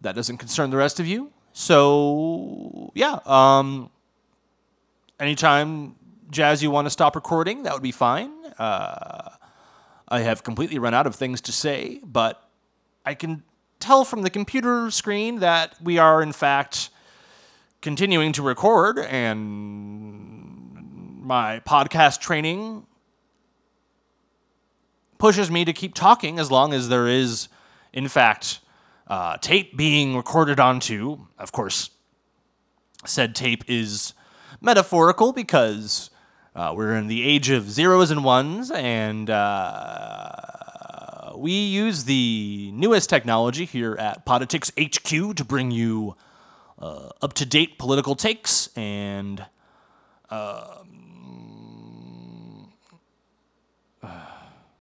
that 0.01 0.15
doesn't 0.15 0.39
concern 0.39 0.71
the 0.71 0.77
rest 0.77 1.01
of 1.01 1.07
you. 1.07 1.33
So 1.53 2.91
yeah, 2.95 3.19
um, 3.27 3.91
anytime 5.21 5.97
Jazz 6.31 6.63
you 6.63 6.71
want 6.71 6.87
to 6.87 6.91
stop 6.91 7.15
recording, 7.15 7.63
that 7.63 7.73
would 7.73 7.83
be 7.83 7.93
fine. 7.93 8.33
Uh, 8.59 9.31
I 10.09 10.21
have 10.21 10.43
completely 10.43 10.79
run 10.79 10.95
out 10.95 11.07
of 11.07 11.15
things 11.15 11.41
to 11.43 11.53
say, 11.53 12.01
but 12.05 12.49
I 13.07 13.15
can 13.15 13.43
tell 13.81 14.05
from 14.05 14.23
the 14.23 14.31
computer 14.31 14.91
screen 14.91 15.41
that 15.41 15.75
we 15.83 15.99
are 15.99 16.23
in 16.23 16.33
fact 16.33 16.91
continuing 17.83 18.33
to 18.33 18.43
record 18.43 18.99
and 18.99 19.63
my 21.23 21.61
podcast 21.61 22.21
training 22.21 22.87
pushes 25.19 25.51
me 25.51 25.65
to 25.65 25.73
keep 25.73 25.95
talking 25.95 26.39
as 26.39 26.51
long 26.51 26.73
as 26.73 26.89
there 26.89 27.07
is 27.07 27.49
in 27.93 28.09
fact 28.09 28.61
uh, 29.07 29.37
tape 29.39 29.77
being 29.77 30.17
recorded 30.17 30.61
onto. 30.61 31.27
Of 31.39 31.53
course 31.53 31.91
said 33.07 33.35
tape 33.35 33.65
is 33.69 34.15
metaphorical 34.61 35.33
because 35.33 36.11
uh, 36.55 36.73
we're 36.75 36.95
in 36.95 37.09
the 37.09 37.23
age 37.23 37.51
of 37.51 37.71
zeros 37.71 38.11
and 38.11 38.25
ones 38.25 38.71
and 38.71 39.29
uh, 39.29 41.33
we 41.37 41.53
use 41.53 42.05
the 42.05 42.71
newest 42.73 43.11
technology 43.11 43.65
here 43.65 43.97
at 43.99 44.25
Poditics 44.25 44.71
hq 44.73 45.37
to 45.37 45.45
bring 45.45 45.71
you 45.71 46.17
uh, 46.79 47.11
up 47.21 47.35
to 47.35 47.45
date 47.45 47.79
political 47.79 48.15
takes 48.15 48.69
and 48.77 49.45
um, 50.31 50.84